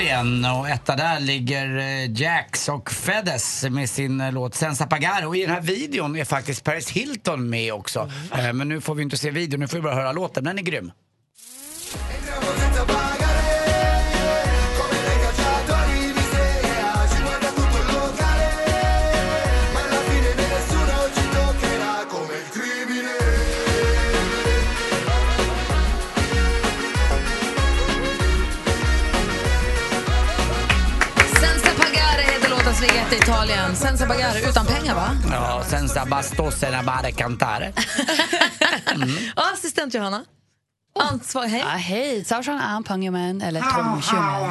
[0.00, 5.26] Italien och etta där ligger eh, Jax och Fedes med sin eh, låt Senza Pagare.
[5.26, 8.10] Och i den här videon är faktiskt Paris Hilton med också.
[8.38, 10.44] Eh, Men nu får vi inte se videon, nu får vi bara höra låten.
[10.44, 10.92] Den är grym.
[33.40, 33.76] Italien.
[33.76, 35.16] Senza bagar utan pengar, va?
[35.30, 37.72] Ja, senza bastos era bare cantare.
[38.94, 39.08] Mm.
[39.36, 40.24] Assistent Johanna.
[40.94, 41.12] Oh.
[41.12, 41.60] Ansvar, hej.
[41.60, 44.50] Ja, hej, Sausan Ampangeman, eller Trumtjummen.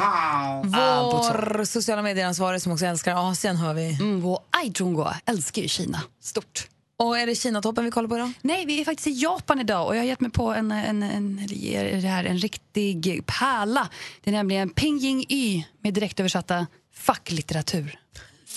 [0.70, 3.94] Vår sociala medieransvarig som också älskar Asien hör vi.
[3.94, 6.68] Mm, vår Aitrungo älskar ju Kina stort.
[6.98, 8.32] Och är det Kinatoppen vi kollar på idag?
[8.42, 11.02] Nej, vi är faktiskt i Japan idag och jag har gett mig på en, en,
[11.02, 13.88] en, en, här, en riktig pärla.
[14.20, 17.99] Det är nämligen Pingjing Y med direktöversatta facklitteratur.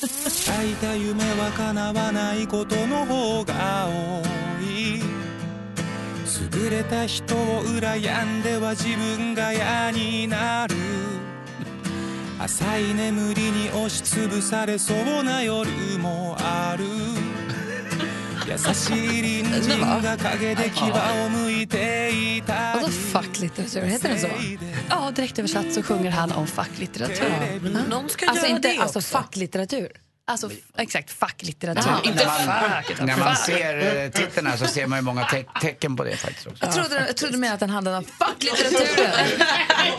[0.05, 4.21] 抱いた夢は叶わないことの方が多
[4.61, 5.01] い。
[6.51, 10.75] 優れた人を羨んでは自分が嫌になる。
[12.37, 16.83] 浅い眠りに押しつぶされそうな夜もある。
[18.52, 20.82] 優しい隣人が陰で牙
[21.26, 23.82] を向いていた Vadå facklitteratur?
[23.82, 24.28] Heter den så?
[24.88, 27.30] Ja, direktöversatt så sjunger han om facklitteratur.
[27.88, 29.10] Någon ska Alltså göra inte det alltså också.
[29.18, 29.88] facklitteratur?
[30.26, 31.82] Alltså f- exakt, facklitteratur.
[31.90, 32.90] Jaha, inte när man, fack.
[32.90, 33.46] utan när man fack.
[33.46, 36.64] ser eh, titeln här så ser man ju många te tecken på det faktiskt också.
[36.64, 39.10] Jag trodde, jag trodde mer att den handlade om facklitteraturen.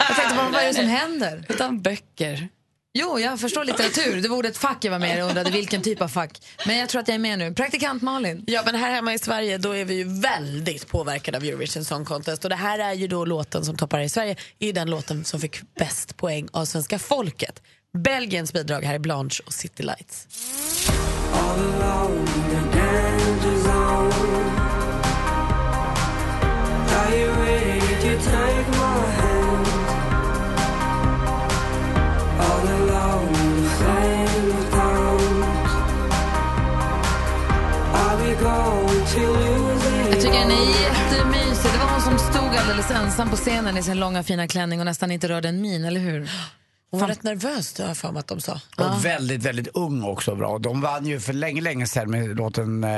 [0.08, 1.46] jag tänkte, vad, vad är det som händer?
[1.50, 2.50] Utan böcker.
[2.99, 4.23] Jo, jag förstår litteratur.
[4.23, 6.43] Det var ordet fack jag var med och undrade vilken typ av fack.
[6.67, 7.55] Men jag tror att jag är med nu.
[7.55, 8.45] Praktikant Malin.
[8.47, 12.05] Ja, men här hemma i Sverige då är vi ju väldigt påverkade av Eurovision Song
[12.05, 12.45] Contest.
[12.45, 14.37] Och det här är ju då låten som toppar i Sverige.
[14.59, 17.63] är ju den låten som fick bäst poäng av svenska folket.
[17.99, 20.29] Belgiens bidrag här är Blanche och City Lights.
[21.33, 21.75] All
[38.45, 41.71] Jag tycker den är jättemysig.
[41.73, 44.87] Det var hon som stod alldeles ensam på scenen i sin långa fina klänning och
[44.87, 46.31] nästan inte rörde en min, eller hur?
[46.91, 48.61] Hon var rätt nervös, har jag för mig att de sa.
[48.77, 50.59] Och väldigt, väldigt ung också bra.
[50.59, 52.91] De vann ju för länge, länge sedan med låten eh,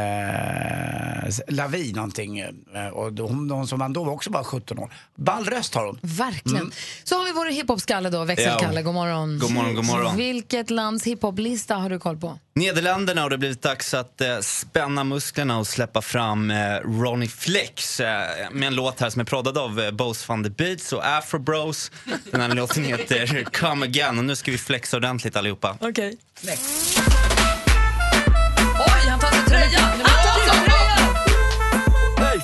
[1.49, 2.39] La Vie någonting.
[2.39, 4.93] Eh, och de, de som vann då var också bara 17 år.
[5.15, 5.99] Ball röst har hon.
[6.03, 6.57] Verkligen.
[6.57, 6.73] Mm.
[7.05, 8.81] Så har vi vår hiphop-skalle då, Växelkalle.
[8.81, 8.83] Ja.
[8.83, 9.39] God morgon.
[9.39, 10.17] God morgon, god morgon.
[10.17, 12.39] Vilket lands hiphop-lista har du koll på?
[12.57, 18.01] Nederländerna har det blivit dags att eh, spänna musklerna och släppa fram eh, Ronnie Flex
[18.01, 21.07] eh, med en låt här som är proddad av eh, Bose van the Beats och
[21.07, 21.91] Afro Bros.
[22.31, 25.77] Den här låten heter Come Again och nu ska vi flexa ordentligt allihopa.
[25.81, 26.17] Okej.
[28.79, 29.83] Oj, han tar sig tröjan!
[29.83, 31.15] Han tar sig tröjan!
[32.19, 32.41] Hey,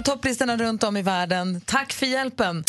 [0.00, 1.60] på topplistorna runt om i världen.
[1.60, 2.64] Tack för hjälpen.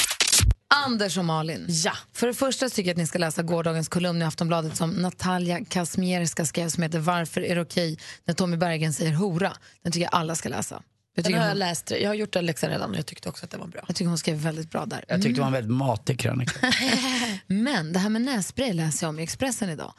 [0.85, 1.65] Anders och Malin.
[1.69, 1.91] Ja.
[2.13, 5.65] För det första tycker jag att ni ska läsa gårdagens kolumn i Aftonbladet som Natalia
[5.65, 9.53] Kazmierska skrev som heter Varför är det okej när Tommy Bergen säger hora?
[9.83, 10.75] Den tycker jag alla ska läsa.
[10.75, 10.83] Jag
[11.23, 11.91] Den tycker, har jag hon, läst.
[11.91, 13.81] Jag har gjort den läxan redan och jag tyckte också att det var bra.
[13.87, 15.05] jag tycker hon skrev väldigt bra där.
[15.07, 16.53] Jag tyckte det var en väldigt matig krönika.
[17.47, 19.93] Men det här med nässpray läser jag om i Expressen idag.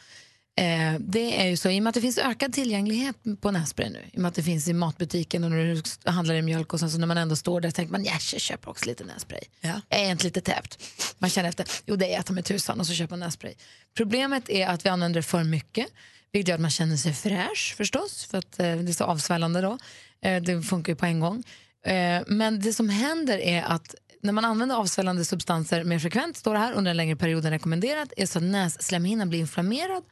[0.57, 3.91] Eh, det är ju så, i och med att det finns ökad tillgänglighet på nässpray
[3.91, 6.73] nu, i och med att det finns i matbutiken och när du handlar i mjölk
[6.73, 9.05] och sen så när man ändå står där tänker man, ja, jag köper också lite
[9.05, 9.41] nässpray.
[9.61, 9.81] Ja.
[9.89, 10.79] Jag är inte lite täppt.
[11.19, 13.55] Man känner efter, jo det är jag med tusan och så köper man nässpray.
[13.97, 15.87] Problemet är att vi använder det för mycket,
[16.33, 19.61] vilket gör att man känner sig fräsch förstås, för att eh, det är så avsvällande
[19.61, 19.79] då.
[20.23, 21.43] Eh, det funkar ju på en gång.
[21.87, 26.55] Eh, men det som händer är att när man använder avsvällande substanser mer frekvent, står
[26.55, 30.03] det här, under en längre period än rekommenderat, är så att nässlemhinnan blir inflammerad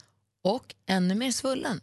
[0.42, 1.80] och ännu mer svullen.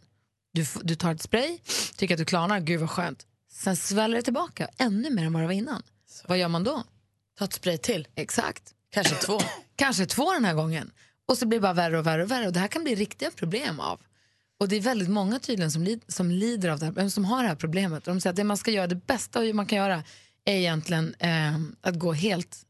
[0.52, 1.58] Du, du tar ett spray,
[1.96, 3.26] tycker att du klarnar, gud vad skönt.
[3.52, 5.82] Sen sväller det tillbaka, ännu mer än vad det var innan.
[6.26, 6.84] Vad gör man då?
[7.38, 8.08] Ta ett spray till.
[8.14, 8.74] Exakt.
[8.90, 9.40] Kanske två.
[9.76, 10.90] Kanske två den här gången.
[11.26, 12.46] Och så blir det bara värre och värre och värre.
[12.46, 14.00] Och det här kan bli riktiga problem av.
[14.60, 17.42] Och det är väldigt många tydligen som, lid, som lider av det här, som har
[17.42, 18.08] det här problemet.
[18.08, 20.04] Och de säger att det man ska göra, det bästa man kan göra
[20.44, 22.66] är egentligen eh, att gå helt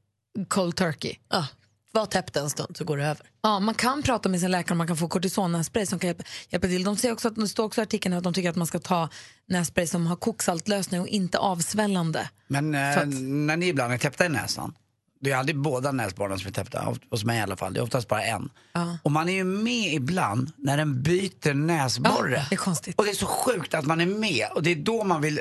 [0.49, 1.17] cold turkey.
[1.29, 1.47] Ja.
[1.93, 3.27] Var täppt en stund så går det över.
[3.43, 6.25] Ja, man kan prata med sin läkare om man kan få kortisonnässpray som kan hjälpa,
[6.49, 6.85] hjälpa till.
[6.85, 8.79] De säger också att, det står också i artikeln att de tycker att man ska
[8.79, 9.09] ta
[9.49, 12.31] nässpray som har koksaltlösning och inte avsvällande.
[12.49, 14.75] Men eh, att- när ni ibland är täppta i näsan,
[15.21, 17.85] det är aldrig båda näsborrarna som är täppta, hos mig i alla fall, det är
[17.85, 18.51] oftast bara en.
[18.73, 18.99] Ja.
[19.03, 22.37] Och man är ju med ibland när den byter näsborre.
[22.37, 22.99] Ja, det är konstigt.
[22.99, 25.41] Och det är så sjukt att man är med och det är då man vill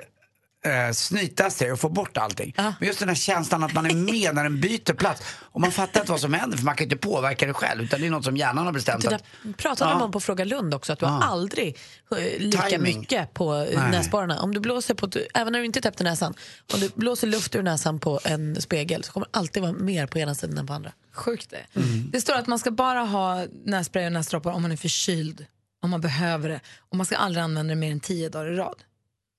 [0.65, 2.53] eh, snyta sig och få bort allting.
[2.57, 5.21] Men just den här känslan att man är med när den byter plats.
[5.39, 8.01] Och man fattar inte vad som händer för man kan inte påverka det själv utan
[8.01, 9.03] det är något som hjärnan har bestämt.
[9.03, 9.99] Det där pratade Ja.
[9.99, 11.77] man på Fråga Lund också, att du har aldrig
[12.11, 12.99] eh, lika Timing.
[12.99, 13.91] mycket på eh, Nej.
[13.91, 14.41] näsborrarna.
[14.41, 16.33] Om du blåser på, även när du inte är täppt i näsan,
[16.73, 20.07] om du blåser luft ur näsan på en spegel så kommer det alltid vara mer
[20.07, 20.91] på ena sidan än på andra.
[21.13, 21.81] Sjukt det.
[22.11, 25.45] Det står att man ska bara ha nässpray och näsdroppar om man är förkyld,
[25.83, 26.59] om man behöver det.
[26.89, 28.75] Och man ska aldrig använda det mer än tio dagar i rad.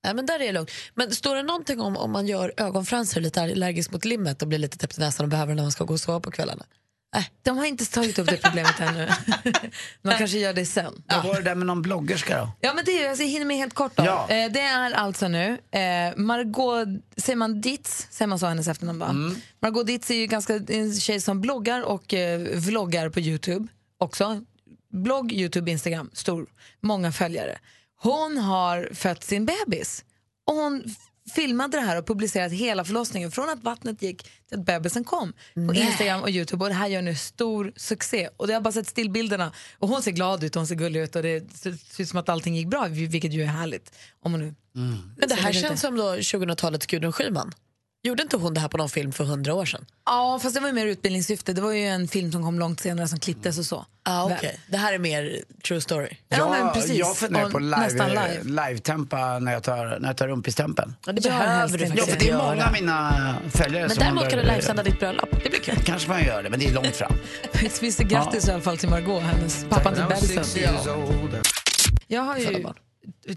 [0.03, 0.71] Nej, men där är det lugnt.
[0.95, 4.59] Men står det någonting om om man gör ögonfransar lite allergisk mot limmet och blir
[4.59, 6.65] lite täppt i näsan och behöver det när man ska gå och sova på kvällarna?
[7.43, 9.09] De har inte tagit upp det problemet ännu.
[10.01, 11.03] De kanske gör det sen.
[11.07, 12.51] Vad var det där med någon bloggerska då?
[12.59, 14.05] Ja, men det är, alltså, jag hinner med helt kort då.
[14.05, 14.29] Ja.
[14.29, 16.87] Eh, det är alltså nu eh, Margot,
[17.17, 19.09] säger man Ditz, säger man så hennes efternamn va?
[19.09, 19.35] Mm.
[19.59, 24.41] Margot Ditz är ju ganska en tjej som bloggar och eh, vloggar på Youtube också.
[24.93, 26.47] Blogg, Youtube, Instagram, stor,
[26.81, 27.59] många följare.
[28.01, 30.05] Hon har fött sin bebis.
[30.45, 30.83] Och hon
[31.35, 35.33] filmade det här och publicerade hela förlossningen från att vattnet gick till att bebisen kom
[35.53, 35.81] på Nej.
[35.81, 36.63] Instagram och Youtube.
[36.63, 38.29] Och det här gör nu stor succé.
[38.37, 39.51] Och det har bara sett stillbilderna.
[39.79, 41.15] Och hon ser glad ut och hon ser gullig ut.
[41.15, 43.95] Och det ser ut som att allting gick bra vilket ju är härligt.
[44.19, 44.55] Om hon nu
[45.17, 47.51] Men det här känns som då 2000-talets Gudrun Schyman.
[48.03, 49.85] Gjorde inte hon det här på någon film för hundra år sedan?
[50.05, 51.53] Ja, fast det var ju mer utbildningssyfte.
[51.53, 53.85] Det var ju en film som kom långt senare som klipptes och så.
[54.03, 54.51] Ah, okay.
[54.67, 56.17] Det här är mer true story.
[56.29, 56.91] Ja, men precis.
[56.97, 58.67] Jag funderar på nästan live, live.
[58.67, 60.95] live-tempa när jag tar, när jag tar rumpistempen.
[61.05, 61.97] Ja, det Ja, behöver du inte.
[61.97, 62.49] Ja, faktiskt för det är göra.
[62.51, 65.29] många av mina följare Men som däremot undrar- kan du livesända ditt bröllop.
[65.43, 65.75] Det blir kul.
[65.85, 67.13] Kanske man gör det, men det är långt fram.
[67.81, 70.43] Visst grattis i alla fall till Margot, hennes pappa till bebisen.
[72.07, 72.45] Jag har ju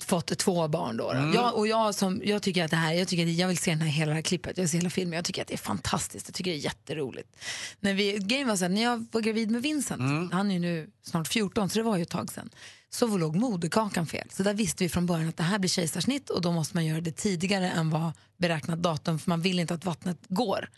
[0.00, 1.12] fått två barn då.
[1.12, 1.18] då.
[1.18, 1.34] Mm.
[1.34, 3.70] Jag, och jag, som, jag tycker att det här, jag, tycker att jag vill se
[3.70, 5.16] den här, hela här klippet, jag vill se hela filmen.
[5.16, 7.36] Jag tycker att det är fantastiskt, jag tycker det är jätteroligt.
[7.80, 10.30] När, vi, grejen var så här, när jag var gravid med Vincent, Mm.
[10.32, 12.50] han är ju nu snart 14 så det var ju ett tag sedan,
[12.90, 14.28] så låg moderkakan fel.
[14.30, 16.86] Så där visste vi från början att det här blir kejsarsnitt och då måste man
[16.86, 20.68] göra det tidigare än vad beräknat datum för man vill inte att vattnet går.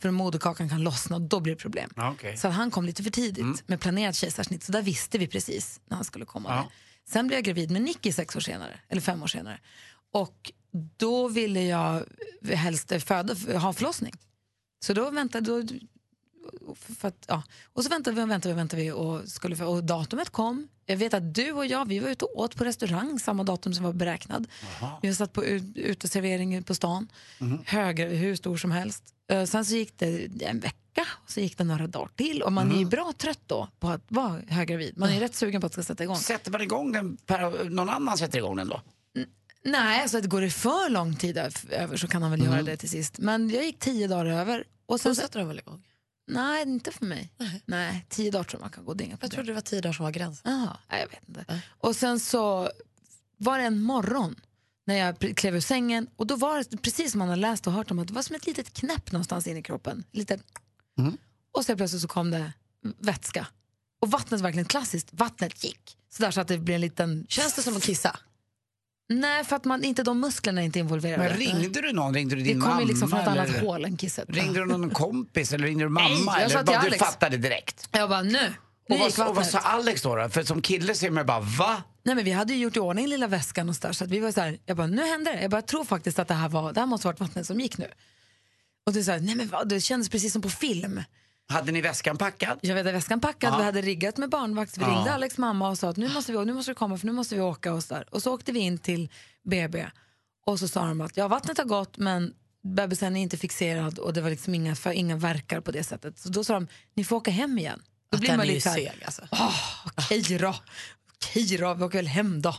[0.00, 1.90] För moderkakan kan lossna och då blir det problem.
[1.96, 2.36] Okej.
[2.36, 4.64] Så han kom lite för tidigt med planerat kejsarsnitt.
[4.64, 6.48] Så där visste vi precis när han skulle komma.
[6.48, 6.70] Ja.
[7.10, 9.60] Sen blev jag gravid med Nicky sex år senare, eller fem år senare.
[10.12, 10.52] Och
[10.96, 12.04] då ville jag
[12.44, 14.14] helst föda, ha förlossning.
[14.84, 15.74] Så då väntade då,
[16.74, 17.42] för att, ja.
[17.72, 20.68] Och så väntade vi och väntade vi och, väntade vi och, skulle, och datumet kom.
[20.86, 23.74] Jag vet att du och jag vi var ute och åt på restaurang samma datum
[23.74, 24.46] som var beräknad.
[25.02, 27.08] Vi har satt på ut- uteservering på stan,
[27.66, 29.04] höger, hur stor som helst.
[29.30, 32.52] Eh, Sen så gick det en vecka och så gick det några dagar till och
[32.52, 34.98] man är ju bra trött då på att vara höggravid.
[34.98, 36.16] Man är ju rätt sugen på att det ska sätta igång.
[36.16, 38.82] Sätter man igång den, per, någon annan sätter igång den då?
[39.64, 41.38] Nej, alltså att går det för lång tid
[41.70, 43.18] över så kan han väl göra det till sist.
[43.18, 44.64] Men jag gick tio dagar över.
[44.86, 45.86] Och sen sätter de väl igång?
[46.26, 47.32] nej, inte för mig.
[47.66, 49.28] Nej, tio dagar tror jag man kan gå på Jag det.
[49.28, 50.68] trodde det var tio dagar som var gränsen.
[50.90, 51.62] Nej, jag vet inte.
[51.68, 52.70] Och sen så
[53.36, 54.40] var det en morgon
[54.86, 57.72] när jag klev ur sängen och då var det precis som man har läst och
[57.72, 60.04] hört om att det var som ett litet knäpp någonstans inne i kroppen.
[60.12, 60.38] Lite...
[61.56, 62.52] Och så plötsligt så kom det
[62.98, 63.46] vätska.
[64.02, 65.08] Och vattnet var verkligen klassiskt.
[65.12, 65.96] Vattnet gick.
[66.12, 67.26] Så där så att det blev en liten...
[67.28, 68.16] Känns det som att kissa?
[69.08, 71.28] Nej, för att man, inte de musklerna är inte involverade.
[71.28, 72.14] Men ringde du någon?
[72.14, 72.80] Ringde du din Det kom mamma?
[72.80, 73.60] ju liksom från ett annat eller?
[73.60, 74.24] hål än kisset.
[74.28, 76.08] Ringde du någon kompis eller ringde du mamma?
[76.08, 77.88] Nej, jag eller sa till bara du fattade direkt?
[77.92, 78.54] Jag bara, nu.
[78.88, 80.28] Nu Och vad, och vad sa Alex då, då?
[80.28, 81.82] För som kille ser man bara, va?
[82.02, 84.10] Nej, men vi hade ju gjort i ordning lilla väskan och så där, så att
[84.10, 85.42] vi var så här, jag bara, nu händer det.
[85.42, 87.46] Jag bara, jag tror faktiskt att det här var, det här måste ha varit vattnet
[87.46, 87.88] som gick nu.
[88.90, 91.02] Och du sa, nej men vad, det kändes precis som på film.
[91.48, 92.58] Hade ni väskan packad?
[92.62, 93.58] Jag hade väskan packad, Ja.
[93.58, 94.88] vi hade riggat med barnvakt, vi Ja.
[94.88, 97.12] ringde Alex mamma och sa att nu måste, vi, nu måste du komma för nu
[97.12, 98.14] måste vi åka och så där.
[98.14, 99.10] Och så åkte vi in till
[99.44, 99.86] BB
[100.46, 104.12] och så sa de att ja, vattnet har gått men bebisen är inte fixerad och
[104.12, 106.18] det var liksom inga, för, inga verkar på det sättet.
[106.18, 107.82] Så då sa de, ni får åka hem igen.
[108.10, 109.22] Då Att blir man är lite så här, seg, alltså.
[109.32, 109.56] "Åh,
[109.96, 110.54] okej då,
[111.16, 112.54] okej då, vi åker väl hem då.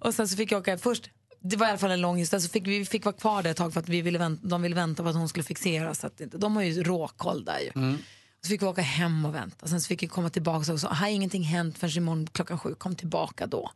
[0.00, 1.10] och sen så fick jag åka först,
[1.42, 3.50] det var i alla fall en lång historia, så fick vi fick vara kvar där
[3.50, 6.00] ett tag för att vi ville vänta, de ville vänta på att hon skulle fixeras.
[6.00, 7.98] Så att de har ju råkoll där ju.
[8.42, 9.66] Så fick vi åka hem och vänta.
[9.68, 12.74] Sen så fick vi komma tillbaka och så har ingenting hänt förrän imorgon klockan sju.
[12.74, 13.70] Kom tillbaka då.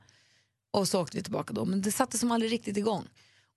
[0.71, 1.65] Och så åkte vi tillbaka då.
[1.65, 3.05] Men det satte som aldrig riktigt igång.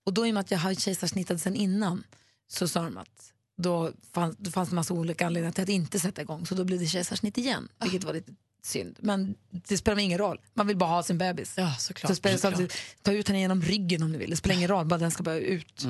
[0.04, 2.04] Och då i och med att jag hade kejsarsnittat sen innan
[2.48, 6.00] så sa de att då fanns, då fanns det massa olika anledningar till att inte
[6.00, 6.46] sätta igång.
[6.46, 8.32] Så då blev det kejsarsnitt igen, vilket var lite
[8.68, 8.96] synd.
[9.00, 10.40] Men det spelar ingen roll.
[10.54, 11.54] Man vill bara ha sin bebis.
[11.56, 12.10] Ja, såklart.
[12.10, 12.72] Så spelar, så såklart.
[13.02, 14.30] ta ut henne genom ryggen om du vill.
[14.30, 15.84] Det spelar ingen roll, bara den ska bara ut.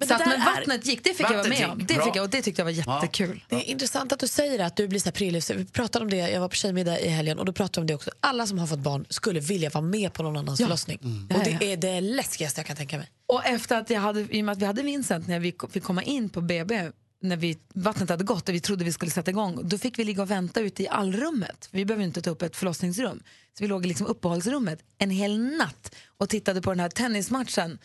[0.00, 1.78] Men så att, men vattnet gick, det fick jag vara med om.
[1.86, 2.04] Det bra.
[2.04, 3.44] fick jag, och det tyckte jag var jättekul.
[3.48, 5.10] Det är intressant att du säger att du blir så
[5.52, 5.54] här.
[5.58, 7.94] Vi pratade om det, jag var på tjejmiddag i helgen och då pratade om det
[7.94, 8.10] också.
[8.20, 10.66] Alla som har fått barn skulle vilja vara med på någon annans Ja.
[10.66, 10.98] förlossning.
[11.02, 11.26] Mm.
[11.26, 11.56] Och Ja, ja.
[11.60, 13.10] det är det läskigaste jag kan tänka mig.
[13.26, 15.82] Och efter att jag hade, i och med att vi hade Vincent när vi fick
[15.82, 16.90] komma in på BB
[17.22, 20.04] när vi, vattnet hade gått och vi trodde vi skulle sätta igång, då fick vi
[20.04, 21.68] ligga och vänta ute i allrummet.
[21.70, 23.22] Vi behöver inte ta upp ett förlossningsrum.
[23.58, 27.78] Så vi låg i liksom uppehållsrummet en hel natt och tittade på den här tennismatchen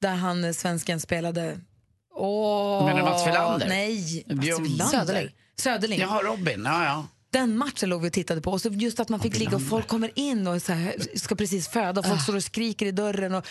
[0.00, 1.60] där han, eh, svensken, spelade...
[2.14, 3.68] Åh, Menar Mats Wilander?
[3.68, 4.24] Nej,
[4.78, 4.90] Mats.
[4.90, 5.30] Söderling.
[5.56, 6.00] Söderling.
[6.00, 6.62] Jaha, Robin.
[6.64, 7.06] Ja, ja.
[7.30, 8.50] Den matchen låg vi och tittade på.
[8.50, 11.34] Och så just att man fick ligga och folk kommer in och så här, ska
[11.34, 12.00] precis föda.
[12.00, 13.34] Och folk står och skriker i dörren.
[13.34, 13.46] Och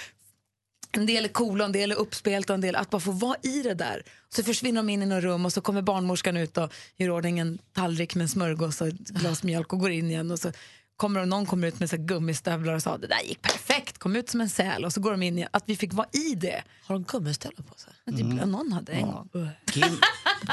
[0.92, 2.54] en del är coola, en del är uppspelta.
[2.54, 4.04] och En del, att bara få vara i det där.
[4.36, 7.40] Så försvinner de in i något rum och så kommer barnmorskan ut och gör ordning
[7.40, 10.32] en tallrik med smörgås och ett glas mjölk och går in igen.
[10.32, 10.52] Och så
[10.98, 14.30] kommer någon kommer ut med så gummistövlar och sa det där gick perfekt, kom ut
[14.30, 14.86] som en säl.
[14.86, 15.50] Och så går de in igen.
[15.54, 16.64] Att vi fick vara i det.
[16.86, 17.94] Har de gummistövlar på sig?
[18.10, 18.50] Typ, Mm.
[18.52, 19.30] Någon hade en gång.
[19.72, 19.98] Kim,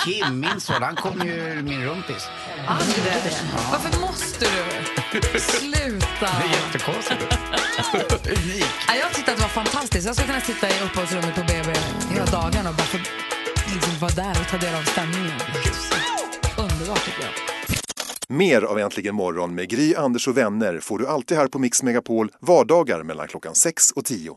[0.04, 2.28] Kim, min son, han kom ju ur min rumpis.
[2.66, 3.40] Aldrig det.
[3.72, 5.40] Varför måste du?
[5.40, 6.06] Sluta.
[6.20, 7.34] Det är jättekonstigt.
[7.94, 8.64] Unik.
[8.88, 10.06] Ja, jag tyckte att det var fantastiskt.
[10.06, 11.72] Jag skulle kunna sitta i uppehållsrummet på BB
[12.10, 12.98] hela dagarna och bara få
[13.74, 15.38] liksom vara där och ta del av stämningen.
[16.58, 17.32] Underbart tycker jag.
[18.36, 21.82] Mer av Äntligen morgon med Gry, Anders och vänner får du alltid här på Mix
[21.82, 24.36] Megapol vardagar mellan klockan 6 och 10.